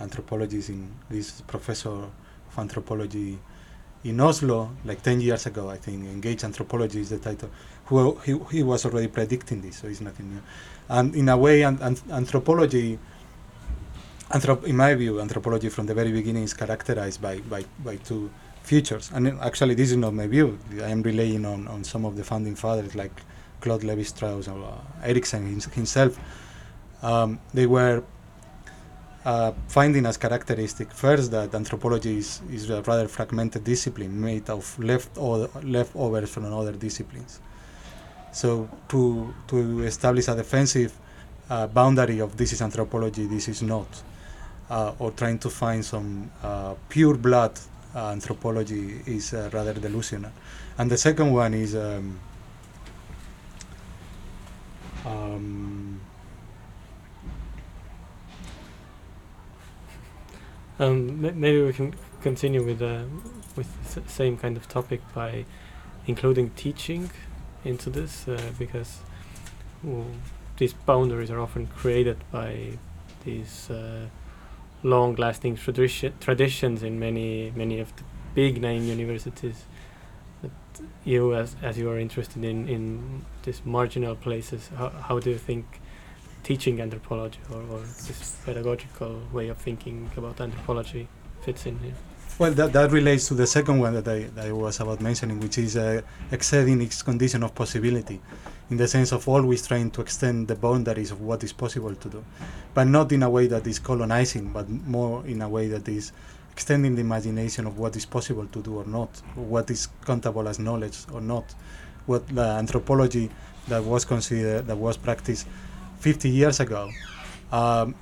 [0.00, 3.38] anthropologist in this professor of anthropology
[4.04, 6.06] in Oslo, like 10 years ago, I think.
[6.06, 7.50] Engaged Anthropology is the title.
[7.86, 10.42] Who he, he was already predicting this, so it's nothing new.
[10.88, 12.98] And in a way, an, an, anthropology
[14.30, 18.28] Anthrop- in my view, anthropology from the very beginning is characterized by, by, by two
[18.64, 19.10] features.
[19.14, 20.58] And actually, this is not my view.
[20.82, 23.12] I am relying on, on some of the founding fathers like
[23.60, 26.18] Claude Levi Strauss or uh, Eriksen his- himself.
[27.02, 28.02] Um, they were
[29.24, 34.76] uh, finding as characteristic first that anthropology is, is a rather fragmented discipline made of
[34.80, 35.16] left
[35.62, 37.38] leftovers from other disciplines.
[38.36, 40.92] So to to establish a defensive
[41.48, 43.88] uh, boundary of this is anthropology, this is not,
[44.68, 47.58] uh, or trying to find some uh, pure blood
[47.94, 50.32] uh, anthropology is uh, rather delusional.
[50.76, 51.74] And the second one is.
[51.74, 52.20] Um,
[55.06, 56.00] um,
[60.78, 63.04] um, maybe we can continue with uh,
[63.56, 65.46] with the same kind of topic by
[66.06, 67.10] including teaching
[67.66, 68.98] into this uh, because
[69.82, 70.04] w-
[70.56, 72.78] these boundaries are often created by
[73.24, 74.06] these uh,
[74.82, 79.64] long-lasting tradition traditions in many many of the big name universities.
[80.42, 80.50] But
[81.04, 85.38] you, as as you are interested in in these marginal places, how how do you
[85.38, 85.66] think?
[86.46, 91.08] teaching anthropology or, or this pedagogical way of thinking about anthropology
[91.42, 91.94] fits in here.
[92.38, 95.40] Well, that, that relates to the second one that I, that I was about mentioning,
[95.40, 98.20] which is uh, exceeding its condition of possibility,
[98.68, 102.08] in the sense of always trying to extend the boundaries of what is possible to
[102.10, 102.22] do,
[102.74, 106.12] but not in a way that is colonizing, but more in a way that is
[106.52, 110.46] extending the imagination of what is possible to do or not, or what is countable
[110.46, 111.54] as knowledge or not,
[112.04, 113.30] what the anthropology
[113.68, 115.46] that was considered, that was practiced
[116.00, 116.90] 50 years ago,
[117.50, 117.94] um,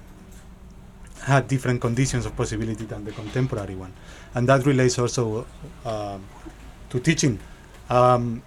[1.22, 3.92] had different conditions of possibility than the contemporary one
[4.34, 5.46] and that relates also
[5.84, 6.24] um,
[6.90, 7.38] to teaching.
[7.88, 8.42] Um,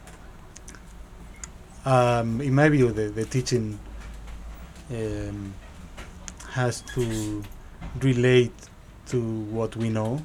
[1.86, 3.80] um, in my view, the, the teaching
[4.92, 5.54] um,
[6.50, 7.44] has to
[8.02, 8.54] relate
[9.08, 10.22] to what we know,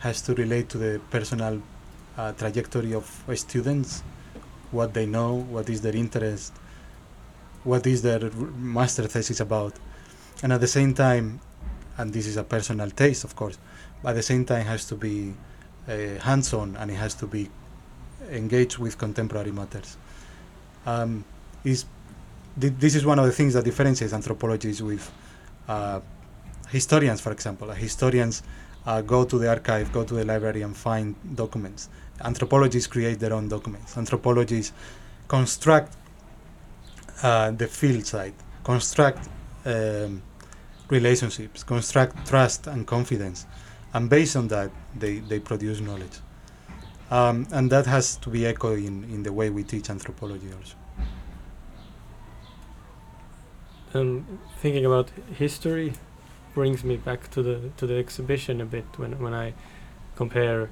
[0.00, 1.62] has to relate to the personal
[2.16, 4.02] uh, trajectory of students,
[4.70, 6.52] what they know, what is their interest,
[7.62, 9.74] what is their master thesis about,
[10.42, 11.40] and at the same time,
[11.96, 13.56] and this is a personal taste, of course,
[14.04, 15.32] but at the same time has to be
[15.88, 17.48] uh, hands-on and it has to be
[18.30, 19.96] engaged with contemporary matters.
[20.84, 21.24] Um,
[21.64, 21.86] is
[22.60, 25.10] thi- this is one of the things that differentiates anthropologists with
[25.66, 26.00] uh,
[26.68, 27.70] historians, for example.
[27.70, 28.42] Uh, historians
[29.06, 31.88] go to the archive, go to the library, and find documents.
[32.22, 33.96] Anthropologists create their own documents.
[33.96, 34.74] Anthropologists
[35.26, 35.96] construct
[37.22, 39.30] uh, the field site, construct
[39.64, 40.20] um,
[40.90, 43.46] relationships, construct trust and confidence
[43.94, 46.18] and based on that they, they produce knowledge.
[47.10, 50.76] Um, and that has to be echoed in, in the way we teach anthropology also.
[53.94, 55.92] Um, thinking about history
[56.54, 59.54] brings me back to the to the exhibition a bit when when I
[60.16, 60.68] compare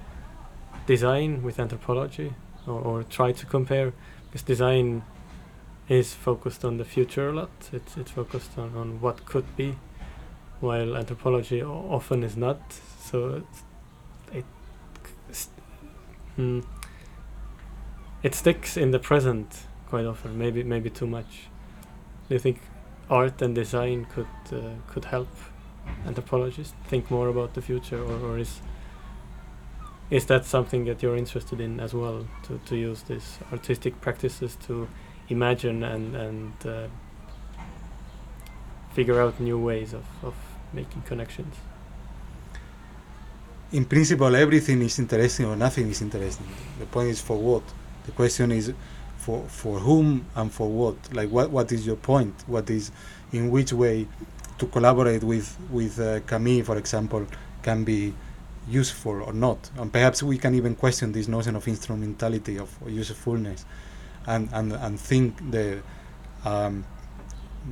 [0.86, 2.34] design with anthropology
[2.66, 3.92] or, or try to compare
[4.26, 5.04] because design
[5.88, 7.50] is focused on the future a lot.
[7.72, 9.76] It's it's focused on, on what could be
[10.58, 12.60] while anthropology often is not
[13.02, 13.42] so
[14.32, 14.44] it
[16.36, 16.60] hmm,
[18.22, 21.48] it sticks in the present quite often maybe maybe too much.
[22.28, 22.60] Do you think
[23.10, 25.28] art and design could uh, could help
[26.06, 28.60] anthropologists think more about the future or, or is
[30.10, 34.56] is that something that you're interested in as well to, to use these artistic practices
[34.66, 34.88] to
[35.28, 36.86] imagine and and uh,
[38.92, 40.34] figure out new ways of, of
[40.72, 41.56] making connections
[43.72, 46.46] in principle everything is interesting or nothing is interesting.
[46.78, 47.62] The point is for what?
[48.04, 48.72] The question is
[49.16, 50.96] for for whom and for what?
[51.14, 52.34] Like what what is your point?
[52.46, 52.90] What is
[53.32, 54.06] in which way
[54.58, 57.26] to collaborate with with uh, Camille for example
[57.62, 58.12] can be
[58.68, 59.70] useful or not?
[59.78, 63.64] And perhaps we can even question this notion of instrumentality of usefulness
[64.26, 65.80] and and, and think the
[66.44, 66.84] um,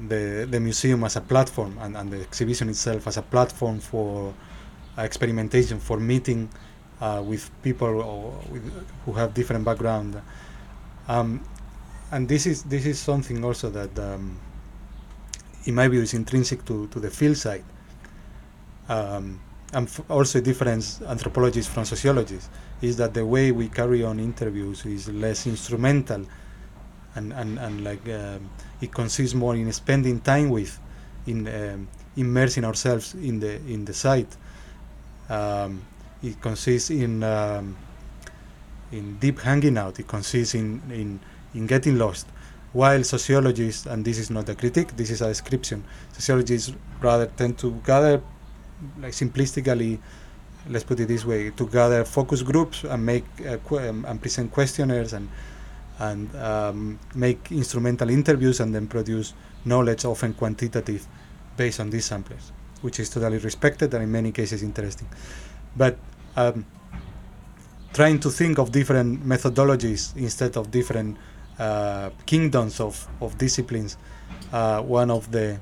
[0.08, 4.32] the the museum as a platform and, and the exhibition itself as a platform for
[4.98, 6.48] experimentation for meeting
[7.00, 10.20] uh, with people with, who have different background.
[11.09, 11.44] Um,
[12.12, 14.38] and this is this is something also that um,
[15.64, 17.64] in my view is intrinsic to, to the field site.
[18.88, 19.40] Um,
[19.72, 22.50] and also difference anthropologists from sociologists
[22.83, 26.26] is that the way we carry on interviews is less instrumental
[27.14, 28.50] and, and, and like um,
[28.81, 30.79] it consists more in spending time with
[31.26, 34.37] in um, immersing ourselves in the in the site
[35.30, 35.82] um,
[36.22, 37.76] it consists in um,
[38.92, 39.98] in deep hanging out.
[39.98, 41.20] It consists in, in
[41.54, 42.26] in getting lost.
[42.72, 47.58] While sociologists and this is not a critique this is a description sociologists rather tend
[47.58, 48.22] to gather
[49.00, 49.98] like simplistically
[50.68, 54.20] let's put it this way to gather focus groups and make uh, qu- um, and
[54.20, 55.28] present questionnaires and
[55.98, 61.08] and um, make instrumental interviews and then produce knowledge often quantitative
[61.56, 62.52] based on these samplers
[62.83, 65.08] which is totally respected and in many cases interesting
[65.76, 65.96] but
[66.37, 66.64] um,
[67.92, 71.16] trying to think of different methodologies instead of different
[71.58, 73.96] uh, kingdoms of, of disciplines
[74.52, 75.58] uh, one of the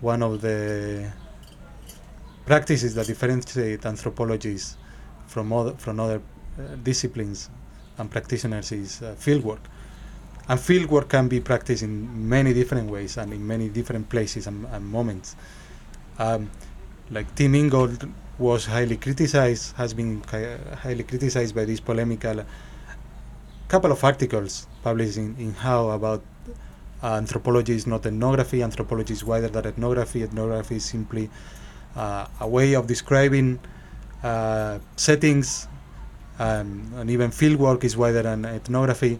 [0.00, 1.12] one of the
[2.44, 4.76] practices that differentiate anthropologists
[5.26, 6.20] from other from other
[6.58, 7.48] uh, disciplines
[7.98, 9.60] and practitioners is uh, fieldwork.
[10.48, 14.66] And fieldwork can be practiced in many different ways and in many different places and,
[14.66, 15.36] and moments.
[16.22, 16.50] Um,
[17.10, 18.08] like Tim Ingold
[18.38, 20.22] was highly criticized, has been
[20.84, 22.44] highly criticized by this polemical
[23.66, 26.22] couple of articles published in, in HAU about
[27.02, 31.28] uh, anthropology is not ethnography, anthropology is wider than ethnography, ethnography is simply
[31.96, 33.58] uh, a way of describing
[34.22, 35.66] uh, settings,
[36.38, 39.18] um, and even fieldwork is wider than ethnography.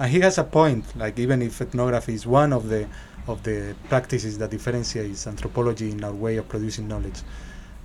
[0.00, 2.88] And he has a point, like even if ethnography is one of the
[3.26, 7.20] of the practices that differentiates anthropology in our way of producing knowledge,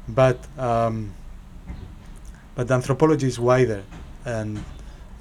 [0.07, 1.13] but um,
[2.55, 3.83] but anthropology is wider,
[4.25, 4.63] and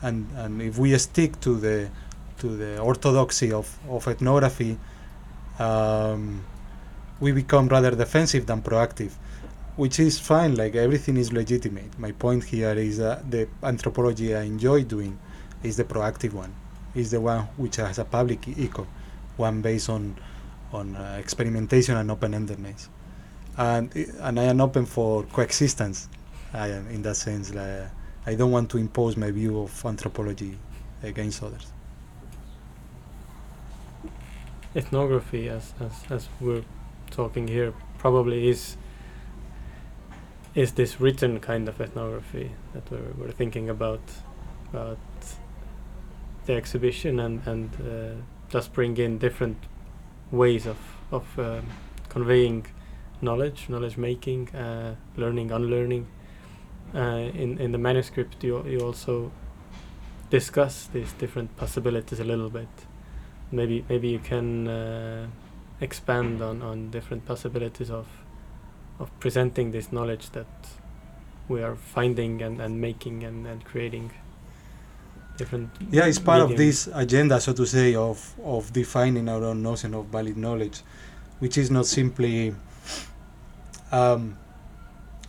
[0.02, 1.88] and and if we stick to the
[2.38, 4.78] to the orthodoxy of of ethnography,
[5.58, 6.44] um,
[7.20, 9.12] we become rather defensive than proactive,
[9.76, 10.54] which is fine.
[10.56, 11.98] Like everything is legitimate.
[11.98, 15.18] My point here is that the anthropology I enjoy doing
[15.62, 16.54] is the proactive one,
[16.94, 18.86] is the one which has a public echo,
[19.36, 20.16] one based on
[20.72, 22.88] on uh, experimentation and open-endedness,
[23.56, 26.08] and and I am open for coexistence.
[26.52, 27.54] I am in that sense.
[27.54, 27.90] Like,
[28.26, 30.58] I don't want to impose my view of anthropology
[31.02, 31.72] against others.
[34.74, 36.64] ethnography, as, as as we're
[37.10, 38.76] talking here, probably is
[40.54, 44.00] is this written kind of ethnography that we're, we're thinking about
[44.70, 44.98] about
[46.46, 48.14] the exhibition and and uh,
[48.54, 49.58] just bring in different
[50.30, 50.78] ways of
[51.10, 51.66] of um,
[52.08, 52.66] conveying
[53.20, 56.06] knowledge, knowledge making, uh, learning, unlearning.
[56.94, 59.30] Uh, in in the manuscript, you you also
[60.30, 62.68] discuss these different possibilities a little bit
[63.54, 65.26] maybe maybe you can uh,
[65.80, 68.06] expand on, on different possibilities of
[68.98, 70.46] of presenting this knowledge that
[71.48, 74.10] we are finding and, and making and, and creating
[75.36, 79.62] different Yeah, it's part of this agenda, so to say, of of defining our own
[79.62, 80.80] notion of valid knowledge,
[81.38, 82.54] which is not simply
[83.92, 84.36] um,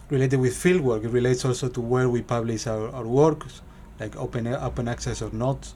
[0.09, 1.03] related with fieldwork.
[1.05, 3.61] It relates also to where we publish our, our works,
[3.99, 5.73] like open open access or not.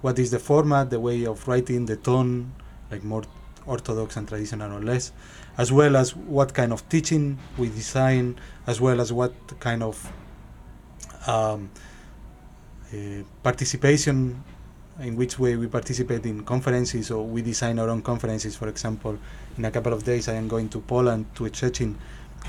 [0.00, 2.52] What is the format, the way of writing, the tone,
[2.90, 3.24] like more
[3.66, 5.12] orthodox and traditional or less,
[5.58, 10.10] as well as what kind of teaching we design, as well as what kind of
[11.26, 11.70] um,
[13.42, 14.42] participation
[15.00, 18.56] in which way we participate in conferences or we design our own conferences.
[18.56, 19.18] For example
[19.56, 21.94] in a couple of days i am going to poland to a Szczecin.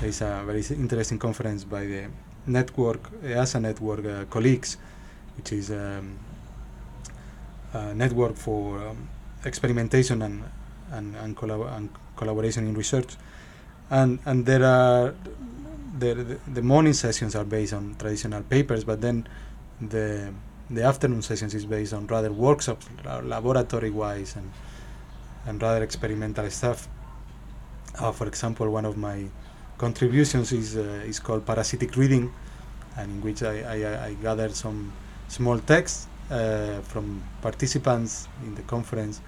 [0.00, 2.04] There is a very interesting conference by the
[2.46, 4.76] network EASA network uh, colleagues
[5.36, 6.18] which is um,
[7.72, 9.08] a network for um,
[9.44, 10.42] experimentation and
[10.92, 13.16] and, and, collab- and collaboration in research.
[13.90, 15.14] And and there are
[15.98, 19.26] the, the the morning sessions are based on traditional papers but then
[19.88, 20.32] the
[20.70, 22.88] the afternoon sessions is based on rather workshops
[23.24, 24.50] laboratory wise and
[25.46, 26.88] and rather experimental stuff.
[27.98, 29.28] Uh, for example one of my
[29.76, 32.32] contributions is uh, is called parasitic reading
[32.96, 34.92] and in which I, I, I gathered some
[35.28, 39.20] small texts uh, from participants in the conference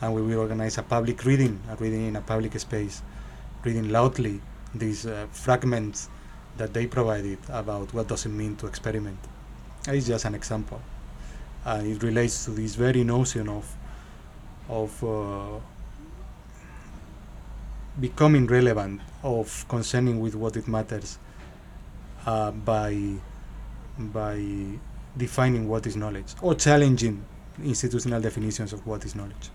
[0.00, 3.02] and we will organize a public reading a reading in a public space
[3.64, 4.40] reading loudly
[4.74, 6.08] these uh, fragments
[6.58, 9.18] that they provided about what does it mean to experiment
[9.88, 10.80] it's just an example.
[11.64, 13.76] And it relates to this very notion of
[14.68, 15.58] of uh,
[18.00, 21.18] becoming relevant, of concerning with what it matters
[22.26, 23.14] uh, by
[23.98, 24.42] by
[25.16, 27.22] defining what is knowledge or challenging
[27.62, 29.50] institutional definitions of what is knowledge.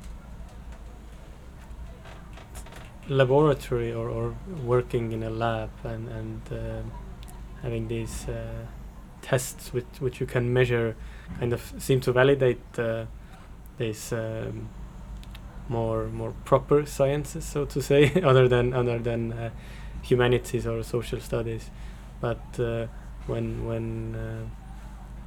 [3.09, 6.91] laboratory or, or working in a lab and and um
[7.61, 8.65] having these uh,
[9.27, 10.95] tests which which you can measure
[11.39, 13.05] kind of seem to validate uh,
[13.77, 14.69] these um,
[15.69, 19.49] more more proper sciences so to say other than other than uh,
[20.01, 21.69] humanities or social studies.
[22.21, 22.87] But uh,
[23.27, 24.45] when when uh,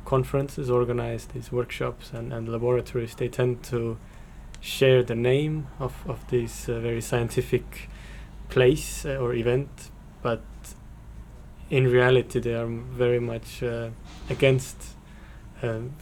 [0.04, 3.98] conferences organize these workshops and, and laboratories they tend to
[4.60, 7.88] share the name of, of this uh, very scientific
[8.48, 9.90] place uh, or event,
[10.22, 10.42] but
[11.70, 13.90] in reality they are very much uh,
[14.28, 14.76] against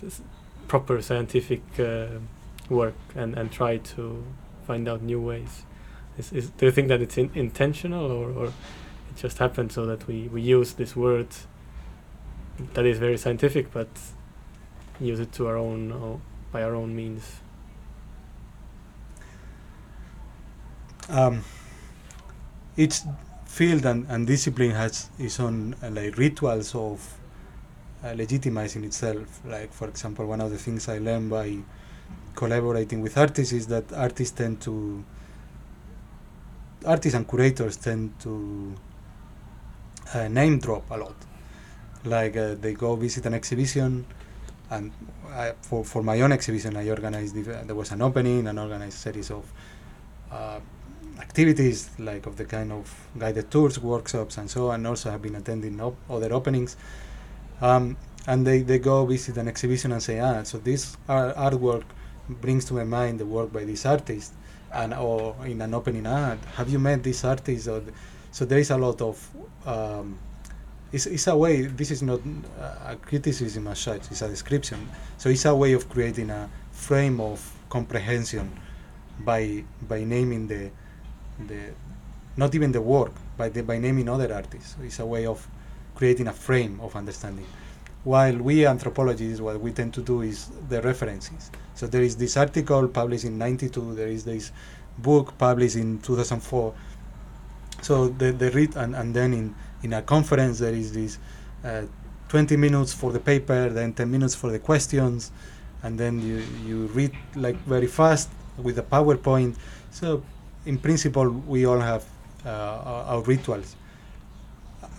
[0.07, 0.21] s-
[0.69, 2.07] proper scientific uh,
[2.69, 4.25] work and, and try to
[4.67, 5.63] find out new ways.
[6.19, 9.87] Is, is, do you think that it's in, intentional or, or it just happened so
[9.87, 11.29] that we, we use this word
[12.75, 13.89] that is very scientific but
[15.01, 16.21] use it to our own or
[16.53, 17.41] by our own means?
[21.09, 21.43] um,
[22.77, 23.01] each
[23.59, 26.97] field and, and discipline has its own uh, like rituals of
[28.05, 29.41] uh, legitimizing itself.
[29.45, 31.57] Like for example, one of the things I learned by
[32.37, 35.05] collaborating with artists is that artists tend to
[36.87, 38.75] artists and curators tend to
[40.15, 41.17] uh, name drop a lot.
[42.05, 44.07] Like uh, they go visit an exhibition,
[44.71, 44.93] and
[45.33, 47.35] I, for for my own exhibition, I organized.
[47.35, 49.45] There was an opening, and organized series of
[50.31, 50.61] uh,
[51.19, 54.87] activities, like of the kind of guided tours, workshops, and so on.
[54.87, 56.77] Also, have been attending op- other openings.
[57.61, 57.97] Um,
[58.27, 61.85] and they, they go visit an exhibition and say, ah, so this art- artwork
[62.29, 64.33] brings to my mind the work by this artist,
[64.73, 67.69] and or in an opening, ah, have you met this artist?
[67.69, 67.93] Or th-
[68.31, 69.29] so there is a lot of
[69.67, 70.19] um,
[70.93, 71.63] it's, it's a way.
[71.63, 72.21] This is not
[72.61, 74.89] uh, a criticism as such; it's a description.
[75.17, 78.51] So it's a way of creating a frame of comprehension
[79.21, 80.71] by by naming the
[81.47, 81.73] the
[82.37, 84.77] not even the work, by the, by naming other artists.
[84.83, 85.47] It's a way of
[85.97, 87.47] creating a frame of understanding.
[88.05, 91.51] While we anthropologists, what we tend to do is the references.
[91.75, 93.95] So there is this article published in '92.
[93.95, 94.53] There is this
[94.99, 96.75] book published in 2004.
[97.83, 101.19] So the the read and, and then in in a conference there is this
[101.65, 101.83] uh,
[102.29, 105.33] 20 minutes for the paper, then 10 minutes for the questions,
[105.83, 109.57] and then you you read like very fast with a PowerPoint.
[109.91, 110.23] So
[110.69, 112.05] in principle, we all have
[112.45, 113.75] uh, our, our rituals.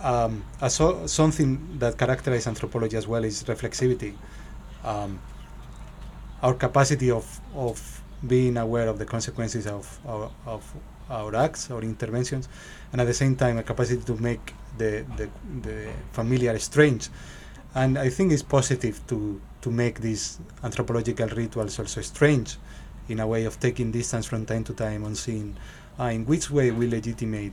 [0.02, 4.12] Um, so, something that characterizes anthropology as well is reflexivity.
[4.84, 5.20] Um,
[6.42, 10.62] our capacity of, of being aware of the consequences of our, of
[11.08, 12.48] our acts or interventions,
[12.90, 15.28] and at the same time, a capacity to make the, the,
[15.62, 17.08] the familiar strange.
[17.76, 22.56] And I think it's positive to, to make these anthropological rituals also strange
[23.10, 25.56] in a way of taking distance from time to time on seeing
[25.98, 27.52] uh, in which way we legitimate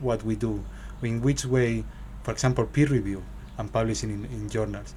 [0.00, 0.62] what we do,
[1.02, 1.84] in which way,
[2.24, 3.22] for example, peer review
[3.58, 4.94] and publishing in, in journals.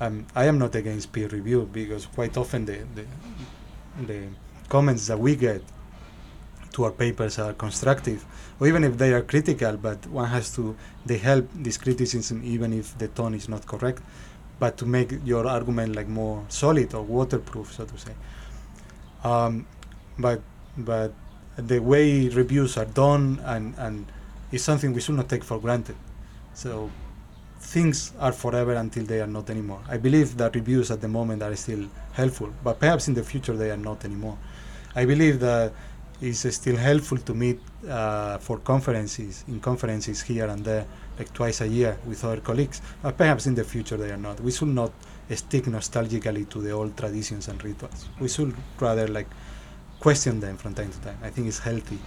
[0.00, 3.04] Um, I am not against peer review because quite often the, the,
[4.06, 4.28] the
[4.68, 5.62] comments that we get
[6.72, 8.24] to our papers are constructive,
[8.60, 10.76] or even if they are critical, but one has to,
[11.06, 14.02] they help this criticism even if the tone is not correct,
[14.58, 18.12] but to make your argument like more solid or waterproof, so to say.
[19.24, 19.66] Um,
[20.18, 20.40] but
[20.76, 21.12] but
[21.56, 24.06] the way reviews are done and and
[24.52, 25.96] is something we should not take for granted.
[26.54, 26.90] So
[27.60, 29.80] things are forever until they are not anymore.
[29.88, 33.56] I believe that reviews at the moment are still helpful, but perhaps in the future
[33.56, 34.38] they are not anymore.
[34.94, 35.72] I believe that
[36.20, 40.86] it's still helpful to meet uh, for conferences in conferences here and there,
[41.18, 42.80] like twice a year with other colleagues.
[43.02, 44.40] But perhaps in the future they are not.
[44.40, 44.92] We should not
[45.34, 48.08] stick nostalgically to the old traditions and rituals.
[48.20, 49.26] We should rather like
[49.98, 51.18] question them from time to time.
[51.22, 51.98] I think it's healthy.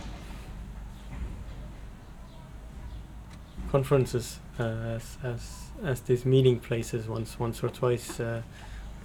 [3.72, 4.64] conferences uh,
[4.98, 8.42] as as as these meeting places once once or twice uh,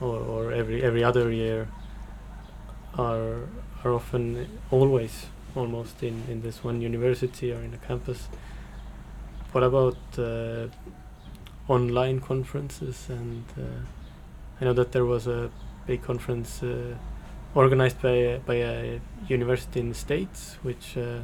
[0.00, 1.68] or, or every every other year
[2.98, 3.40] are
[3.84, 8.28] are often always almost in, in this one university or in a campus.
[9.52, 10.66] What about uh,
[11.68, 13.06] online conferences?
[13.08, 13.62] And uh,
[14.64, 15.50] I know that there was a
[15.86, 16.94] big conference uh,
[17.54, 18.98] organized by a, by a
[19.28, 21.18] university in the states, which uh,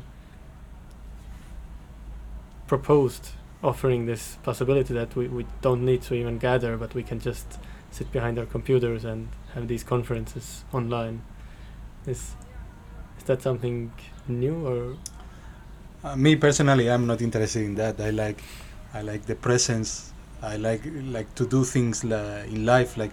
[2.67, 3.31] proposed
[3.63, 7.47] offering this possibility that we, we don't need to even gather, but we can just
[7.91, 11.23] sit behind our computers and have these conferences online.
[12.07, 12.37] Is
[13.17, 13.91] is that something
[14.29, 14.97] new or
[16.05, 18.01] Uh, me personally, I'm not interested in that.
[18.01, 18.43] I like,
[18.93, 20.10] I like the presence.
[20.43, 22.97] I like like to do things in life.
[22.97, 23.13] Like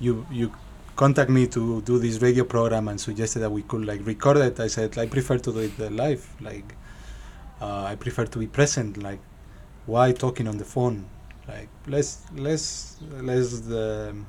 [0.00, 0.52] you you
[0.96, 4.60] contact me to do this radio program and suggested that we could like record it.
[4.60, 6.26] I said I prefer to do it live.
[6.40, 6.74] Like
[7.60, 9.02] uh, I prefer to be present.
[9.02, 9.20] Like
[9.86, 11.06] why talking on the phone?
[11.48, 14.26] Like let's let's let's um,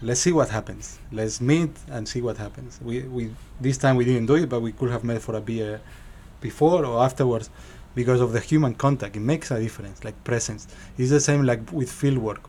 [0.00, 0.98] let's see what happens.
[1.12, 2.80] Let's meet and see what happens.
[2.82, 5.40] We we this time we didn't do it, but we could have met for a
[5.40, 5.80] beer
[6.40, 7.50] before or afterwards
[7.94, 9.16] because of the human contact.
[9.16, 10.66] It makes a difference, like presence.
[10.98, 12.48] It's the same like with field work.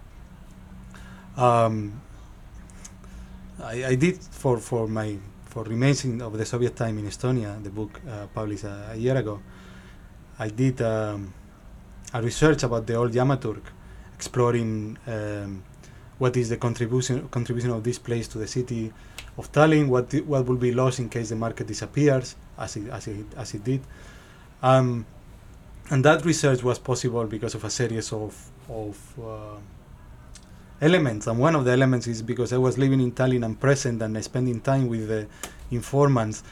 [1.37, 2.01] Um,
[3.61, 7.63] I, I did for, for my for remains in, of the Soviet time in Estonia,
[7.63, 9.41] the book uh, published a, a year ago.
[10.37, 11.33] I did um,
[12.13, 13.61] a research about the old Jaamaturg,
[14.13, 15.63] exploring um,
[16.17, 18.91] what is the contribution contribution of this place to the city
[19.37, 23.07] of Tallinn, what what will be lost in case the market disappears, as it as
[23.07, 23.81] it as it did.
[24.61, 25.05] Um,
[25.89, 28.35] and that research was possible because of a series of
[28.69, 29.57] of uh,
[30.81, 34.01] elements, and one of the elements is because I was living in Tallinn and present
[34.01, 35.27] and spending time with the
[35.71, 36.43] informants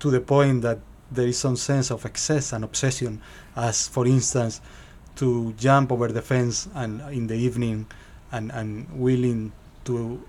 [0.00, 0.78] to the point that
[1.10, 3.20] there is some sense of excess and obsession,
[3.56, 4.60] as for instance,
[5.16, 7.86] to jump over the fence and in the evening,
[8.30, 9.52] and and willing
[9.84, 10.22] to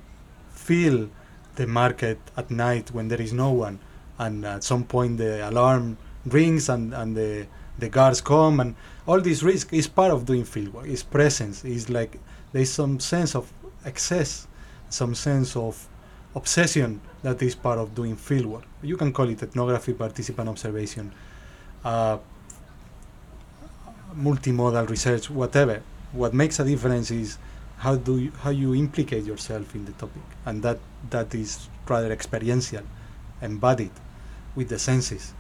[0.51, 1.09] feel
[1.55, 3.80] the market at night when there is no one,
[4.18, 7.45] and at some point the alarm rings and and the
[7.78, 8.76] the guards come and
[9.07, 10.88] all this risk is part of doing fieldwork.
[10.88, 11.63] It's presence.
[11.65, 12.19] It's like
[12.51, 13.51] there's some sense of
[13.86, 14.47] excess,
[14.89, 15.88] some sense of
[16.36, 18.63] obsession that is part of doing fieldwork.
[18.82, 21.11] You can call it ethnography, participant observation,
[21.84, 22.17] uh,
[24.15, 25.82] multimodal research, whatever.
[26.11, 27.38] What makes a difference is
[27.78, 32.11] how do you, how you implicate yourself in the topic, and that that is rather
[32.11, 32.84] experiential,
[33.41, 33.91] embodied
[34.55, 35.34] with the senses.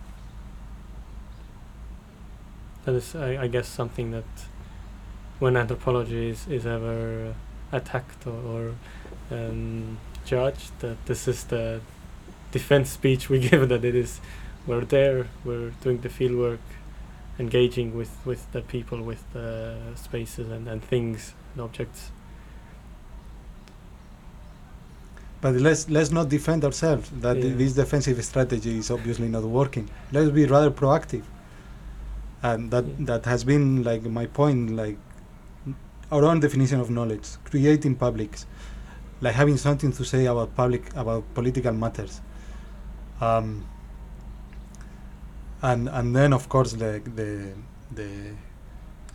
[2.85, 4.25] That is, I, I guess, something that
[5.39, 7.33] when anthropology is, is ever
[7.71, 8.75] attacked or, or
[9.31, 11.81] um, judged, that this is the
[12.51, 14.19] defense speech we give, that it is,
[14.67, 16.59] we're there, we're doing the field work,
[17.39, 22.11] engaging with, with the people, with the spaces and, and things and objects.
[25.41, 27.09] But let's let's not defend ourselves.
[27.19, 27.53] That Yeah.
[27.57, 29.89] this defensive strategy is obviously not working.
[30.13, 31.23] Let's be rather proactive.
[32.43, 33.05] And that Yeah.
[33.05, 34.97] that has been like my point, like
[36.11, 38.45] our own definition of knowledge, creating publics,
[39.21, 42.21] like having something to say about public about political matters.
[43.21, 43.65] Um,
[45.61, 47.29] and and then of course the the
[47.95, 48.09] the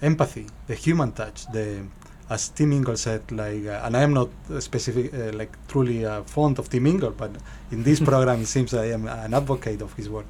[0.02, 1.82] empathy, the human touch, the
[2.30, 4.28] as Tim Ingold said, like, uh, and I am not
[4.60, 7.30] specific, uh, like, truly uh, fond of Tim Ingold, but
[7.70, 10.26] in this program, it seems I am an advocate of his work.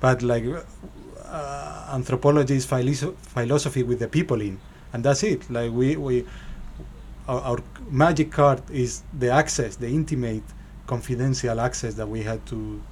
[0.00, 0.44] But like,
[1.32, 4.60] uh, anthropology is philo- philosophy with the people in,
[4.92, 5.48] and that's it.
[5.50, 6.26] Like, we we
[7.26, 7.58] our, our
[7.90, 10.42] magic card is the access, the intimate,
[10.86, 12.82] confidential access that we had to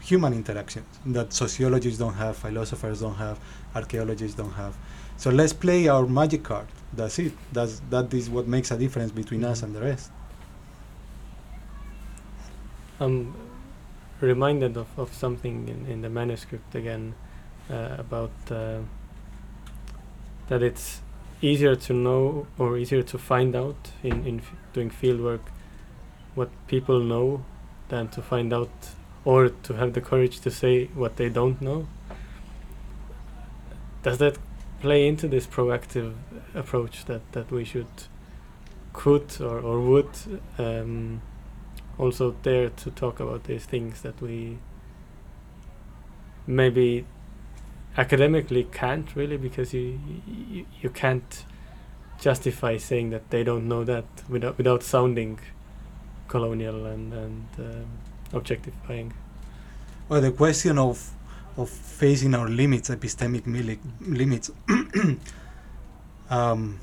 [0.00, 3.38] human interactions that sociologists don't have, philosophers don't have,
[3.74, 4.74] archaeologists don't have.
[5.16, 6.66] So let's play our magic card.
[6.92, 7.32] That's it.
[7.52, 10.10] That's that is what makes a difference between us and the rest.
[12.98, 13.34] I'm
[14.20, 17.14] reminded of, of something in, in the manuscript again
[17.70, 18.78] about uh,
[20.48, 21.00] that it's
[21.42, 24.42] easier to know or easier to find out in, in
[24.72, 25.50] doing field work
[26.34, 27.44] what people know
[27.88, 28.70] than to find out
[29.24, 31.86] or to have the courage to say what they don't know.
[34.02, 34.38] Does that
[34.80, 36.14] play into this proactive
[36.54, 37.86] approach that, that we should
[38.92, 40.10] could or, or would
[40.58, 41.22] um,
[41.98, 44.58] also dare to talk about these things that we
[46.46, 47.04] maybe
[47.96, 51.44] academically can't really because you, you you can't
[52.20, 55.38] justify saying that they don't know that without without sounding
[56.28, 57.86] colonial and and um,
[58.32, 59.12] objectifying.
[60.08, 61.10] Well, the question of
[61.56, 63.44] of facing our limits, epistemic
[64.00, 64.50] limits,
[66.30, 66.80] um,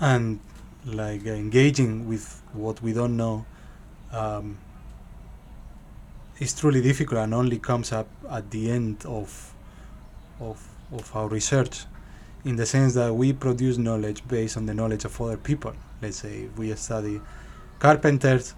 [0.00, 0.40] and
[0.84, 3.46] like engaging with what we don't know,
[4.12, 4.58] um,
[6.40, 9.54] is truly difficult and only comes up at the end of
[10.40, 11.84] of of our research,
[12.44, 15.74] in the sense that we produce knowledge based on the knowledge of other people.
[16.00, 17.20] Let's say if we study
[17.78, 18.54] carpenters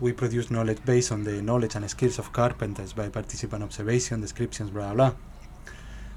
[0.00, 4.68] we produce knowledge based on the knowledge and skills of carpenters by participant observation, descriptions,
[4.70, 5.14] blah blah.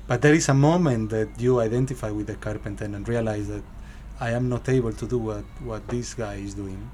[0.08, 3.64] But there is a moment that you identify with the carpenter and realize that
[4.20, 6.90] I am not able to do what, what this guy is doing.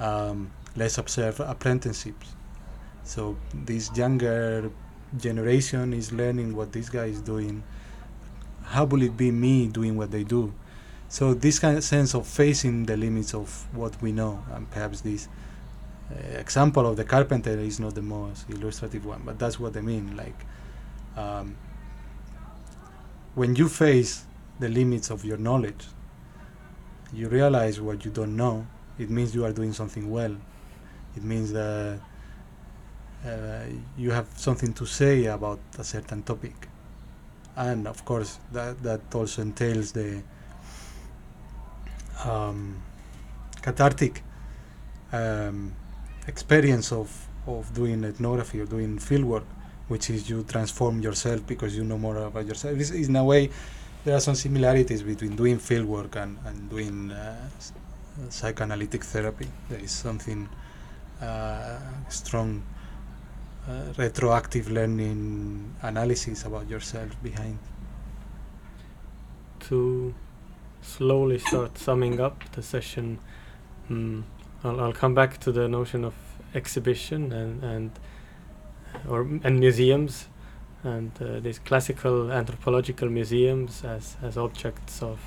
[0.00, 2.34] Um, let's observe apprenticeships.
[3.04, 4.70] So this younger
[5.16, 7.62] generation is learning what this guy is doing.
[8.64, 10.52] How will it be me doing what they do?
[11.08, 15.02] So this kind of sense of facing the limits of what we know, and perhaps
[15.02, 15.28] this
[16.10, 19.82] uh, example of the carpenter is not the most illustrative one, but that's what I
[19.82, 20.16] mean.
[20.16, 20.46] Like,
[21.16, 21.56] um,
[23.34, 24.24] when you face
[24.58, 25.86] the limits of your knowledge,
[27.12, 28.66] you realize what you don't know.
[28.98, 30.34] It means you are doing something well.
[31.14, 32.00] It means that
[33.26, 33.64] uh,
[33.96, 36.68] you have something to say about a certain topic,
[37.56, 40.22] and of course that that also entails the
[42.24, 42.82] um,
[43.62, 44.22] cathartic.
[45.12, 45.74] Um,
[46.26, 47.10] experience of,
[47.46, 49.44] of doing ethnography or doing fieldwork,
[49.88, 52.78] which is you transform yourself because you know more about yourself.
[52.78, 53.50] It's, in a way,
[54.04, 57.36] there are some similarities between doing fieldwork and, and doing uh,
[58.28, 59.48] psychoanalytic therapy.
[59.68, 60.48] There is something
[61.20, 62.62] uh, strong
[63.68, 67.58] uh, retroactive learning analysis about yourself behind.
[69.60, 70.14] To
[70.80, 73.20] slowly start summing up the session,
[73.88, 74.24] mm,
[74.64, 76.14] I'll, I'll come back to the notion of
[76.54, 77.90] exhibition and and
[79.08, 80.28] or and museums
[80.82, 85.20] and uh, these classical anthropological museums as as objects of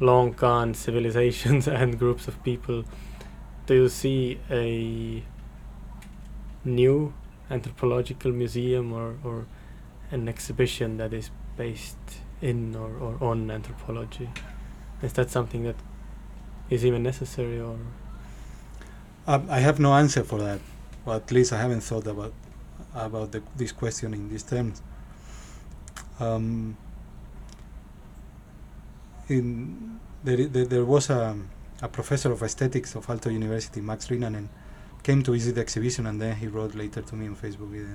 [0.00, 2.84] long gone civilizations and groups of people.
[3.66, 5.22] Do you see a
[6.64, 7.12] new
[7.50, 9.46] anthropological museum or or
[10.10, 11.96] an exhibition that is based
[12.40, 14.30] in or, or on anthropology?
[15.02, 15.76] Is that something that
[16.70, 17.76] is even necessary or?
[19.26, 20.60] Um, I have no answer for that,
[21.06, 22.32] or at least I haven't thought about
[22.94, 24.82] about the, this question in these terms.
[26.20, 26.76] Um,
[29.28, 31.36] in there, there, there was a,
[31.82, 34.48] a professor of aesthetics of Aalto University, Max Ryynänen,
[35.04, 37.86] came to visit the exhibition, and then he wrote later to me on Facebook with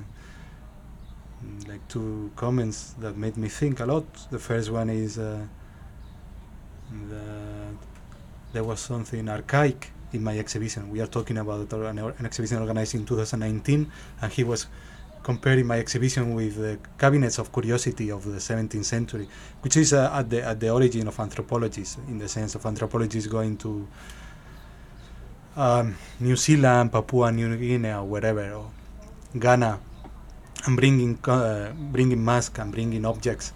[1.43, 4.05] mm, like two comments that made me think a lot.
[4.29, 5.45] The first one is uh,
[7.09, 7.75] that
[8.53, 10.89] there was something archaic in my exhibition.
[10.89, 13.91] We are talking about an, an exhibition organized in 2019,
[14.21, 14.67] and he was
[15.23, 19.27] comparing my exhibition with the cabinets of curiosity of the 17th century,
[19.61, 23.27] which is uh, at the at the origin of anthropologists, in the sense of anthropologists
[23.27, 23.87] going to
[25.55, 28.71] um, New Zealand, Papua New Guinea, or wherever, or
[29.37, 29.79] Ghana,
[30.65, 33.53] and bringing uh, bringing masks and bringing objects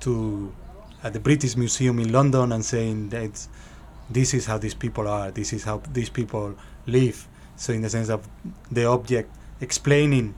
[0.00, 0.52] to
[1.02, 3.46] at the British Museum in London and saying that
[4.08, 6.54] this is how these people are, this is how these people
[6.86, 7.26] live.
[7.56, 8.28] So in the sense of
[8.70, 9.30] the object
[9.60, 10.34] explaining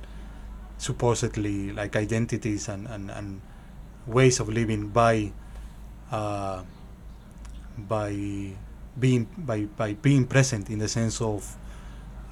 [0.78, 3.40] supposedly like identities and, and, and
[4.06, 5.32] ways of living by
[6.12, 6.62] uh,
[7.76, 8.52] by
[8.98, 11.56] being by, by being present in the sense of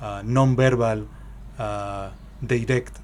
[0.01, 1.09] uh, non-verbal
[1.59, 2.11] uh,
[2.45, 2.99] direct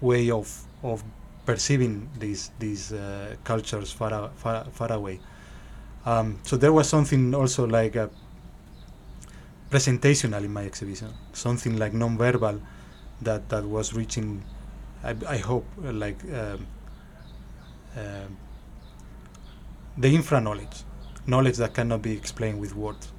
[0.00, 1.04] way of of
[1.46, 5.20] perceiving these these uh, cultures far, far far away.
[6.04, 8.10] Um, so there was something also like a
[9.70, 12.60] presentational in my exhibition, something like non-verbal
[13.22, 14.42] that that was reaching.
[15.04, 16.66] I, I hope like um,
[17.96, 18.36] um
[19.98, 20.84] the infra knowledge,
[21.26, 23.12] knowledge that cannot be explained with words.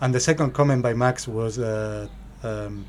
[0.00, 2.08] And the second comment by Max was uh,
[2.42, 2.86] um,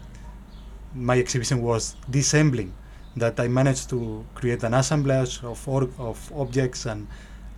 [0.94, 2.74] my exhibition was dissembling
[3.16, 5.68] that I managed to create an assemblage of
[6.00, 7.08] of objects and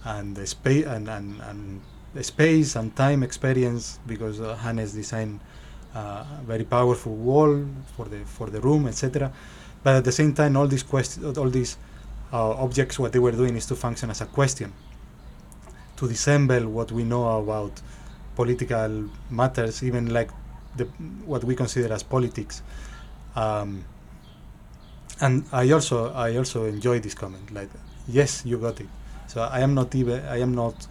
[0.06, 1.82] and the space and, and, and
[2.26, 5.42] space and time experience because uh, Hannes designed
[5.94, 7.66] uh, a very powerful wall
[7.96, 9.32] for the for the room etc.
[9.84, 11.78] But at the same time, all these questions, all these
[12.34, 14.74] uh, objects, what they were doing is to function as a question,
[16.00, 17.82] to dissemble what we know about
[18.36, 20.32] political matters, even like
[20.78, 20.86] the
[21.26, 22.64] what we consider as politics.
[23.36, 23.84] Um,
[25.20, 27.54] and I also I also enjoy this comment.
[27.54, 27.70] Like,
[28.08, 28.88] yes, you got it.
[29.28, 30.88] So I am not even I am not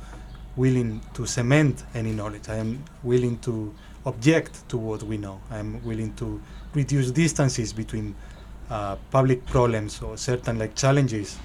[0.57, 2.49] willing to cement any knowledge.
[2.51, 5.41] I am willing to object to what we know.
[5.51, 6.41] I am willing to
[6.75, 8.15] reduce distances between
[8.69, 11.39] uh, public problems or certain like challenges.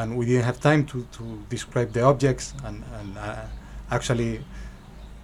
[0.00, 2.54] And we didn't have time to, to describe the objects.
[2.64, 3.44] And, and uh,
[3.90, 4.40] actually,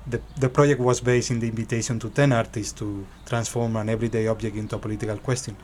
[0.06, 4.26] the, the project was based in the invitation to 10 artists to transform an everyday
[4.26, 5.56] object into a political question.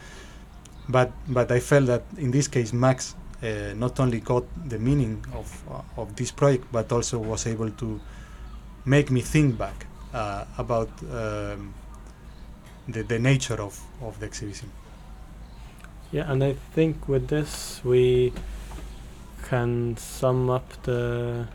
[0.89, 5.25] But, but I felt that in this case, Max uh, not only got the meaning
[5.35, 8.01] of, uh, of this project, but also was able to
[8.85, 11.75] make me think back uh, about um,
[12.89, 14.71] the, the nature of, of the exhibition.
[16.11, 18.33] Yeah, and I think with this we
[19.53, 21.47] can sum up the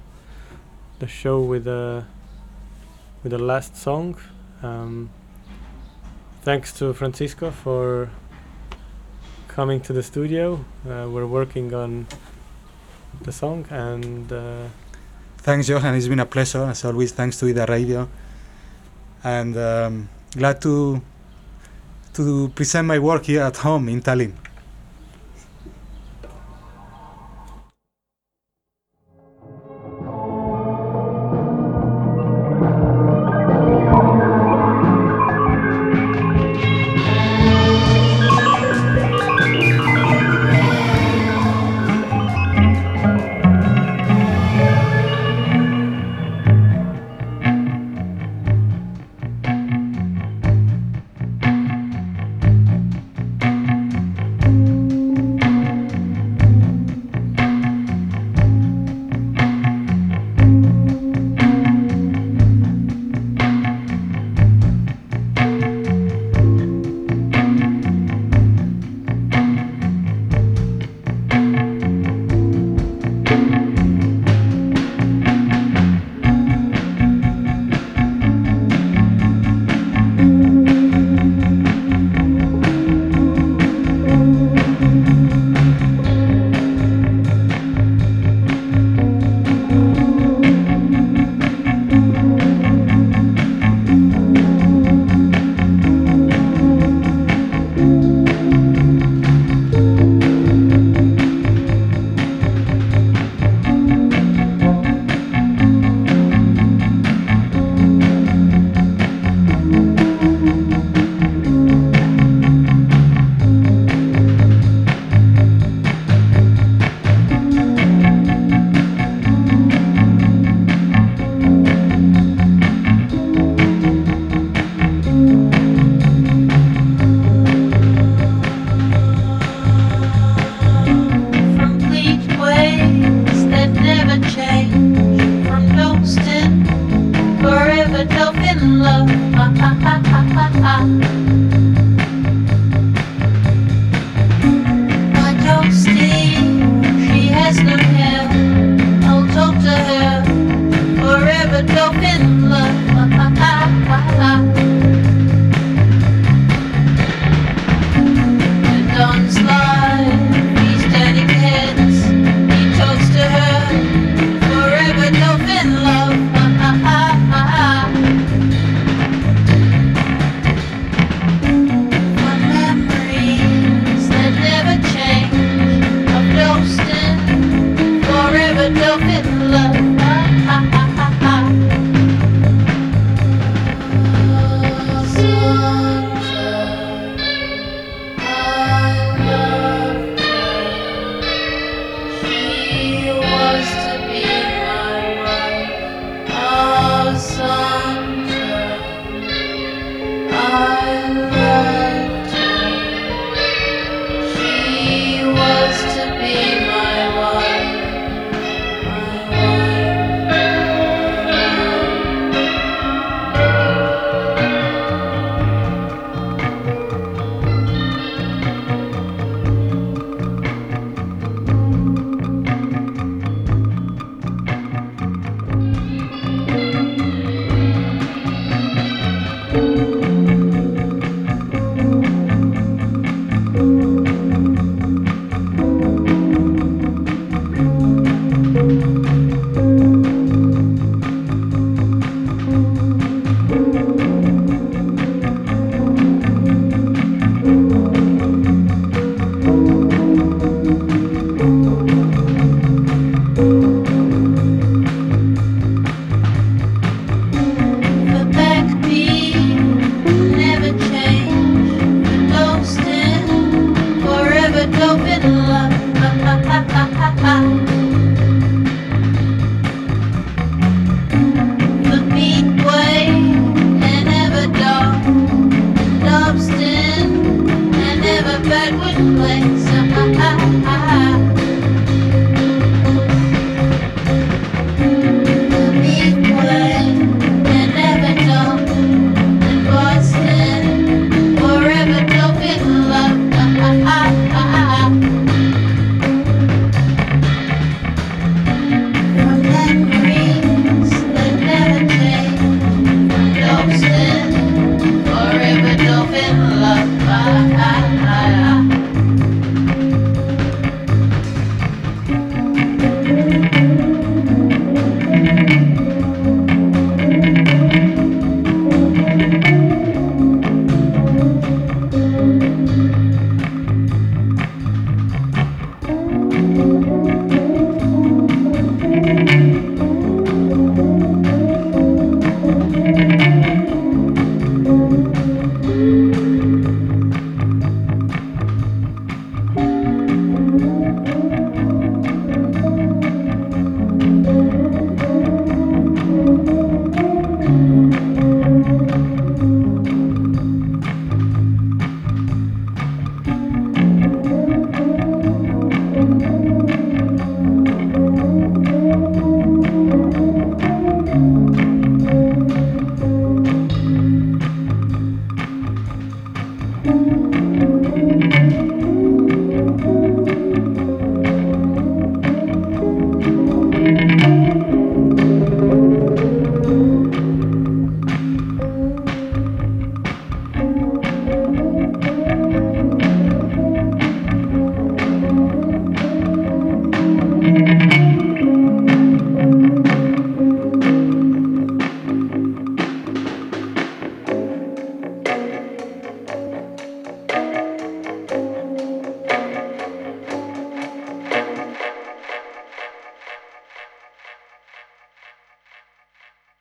[1.00, 2.06] the show with a
[3.24, 4.16] with the last song.
[4.62, 5.10] Um,
[6.43, 8.12] thanks to Francisco for
[9.48, 10.64] coming to the studio.
[10.86, 12.06] Uh, we're working on
[13.24, 14.68] the song and uh,
[15.38, 15.95] Thanks, Johan.
[15.95, 17.14] It's been a pleasure, as always.
[17.14, 18.08] Thanks to Ida Radio.
[19.24, 21.02] And um, glad to
[22.14, 24.47] to present my work here at home in Tallinn.